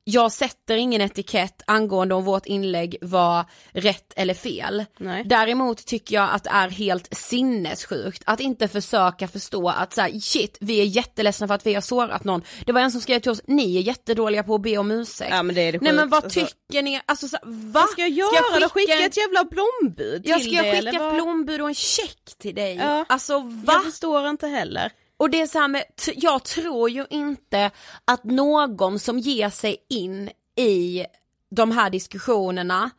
[0.09, 4.85] jag sätter ingen etikett angående om vårt inlägg var rätt eller fel.
[4.99, 5.23] Nej.
[5.25, 10.21] Däremot tycker jag att det är helt sinnessjukt att inte försöka förstå att så här,
[10.21, 12.43] shit, vi är jätteledsna för att vi har sårat någon.
[12.67, 15.31] Det var en som skrev till oss, ni är jättedåliga på att be om ursäkt.
[15.31, 16.55] Ja men det är det Nej men vad sjukaste.
[16.69, 17.81] tycker ni, alltså så, va?
[17.81, 18.69] Vad ska jag göra då?
[18.69, 22.39] Skicka en- ett jävla blombud till jag ska dig, skicka ett blombud och en check
[22.39, 22.77] till dig.
[22.77, 23.05] Ja.
[23.09, 23.73] Alltså va?
[23.73, 24.93] Jag förstår inte heller.
[25.17, 25.85] Och det är så här med,
[26.15, 27.71] jag tror ju inte
[28.05, 31.05] att någon som ger sig in i
[31.51, 32.91] de här diskussionerna,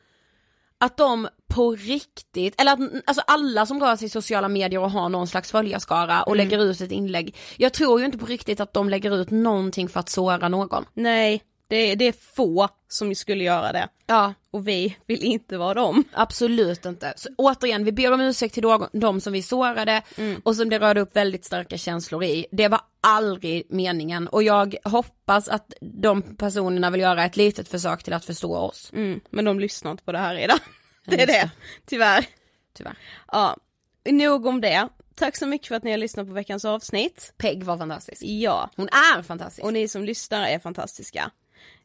[0.78, 4.92] att de på riktigt, eller att alltså alla som rör sig i sociala medier och
[4.92, 8.60] har någon slags följarskara och lägger ut ett inlägg, jag tror ju inte på riktigt
[8.60, 10.86] att de lägger ut någonting för att såra någon.
[10.94, 11.44] Nej.
[11.68, 13.88] Det, det är få som skulle göra det.
[14.06, 14.34] Ja.
[14.52, 16.04] Och vi vill inte vara dem.
[16.14, 17.14] Absolut inte.
[17.18, 20.42] Så återigen, vi ber om ursäkt till de, de som vi sårade Mm.
[20.46, 22.46] och som det rörde upp väldigt starka känslor i.
[22.52, 28.04] Det var aldrig meningen och jag hoppas att de personerna vill göra ett litet försök
[28.04, 28.92] till att förstå oss.
[28.94, 30.60] Mm, men de lyssnar inte på det här redan.
[31.06, 31.50] Det är det.
[31.86, 32.26] tyvärr.
[32.74, 32.98] Tyvärr.
[33.32, 33.58] Ja,
[34.06, 34.90] nog om det.
[35.16, 37.34] Tack så mycket för att ni har lyssnat på veckans avsnitt.
[37.38, 38.22] Peg var fantastisk.
[38.26, 38.70] Ja.
[38.76, 39.66] Hon är fantastisk.
[39.66, 41.32] Och ni som lyssnar är fantastiska.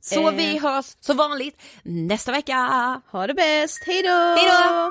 [0.01, 0.35] Så Eh.
[0.35, 2.57] vi hörs som vanligt nästa vecka.
[3.13, 4.09] Ha det bäst, hejdå!
[4.37, 4.91] Hejdå!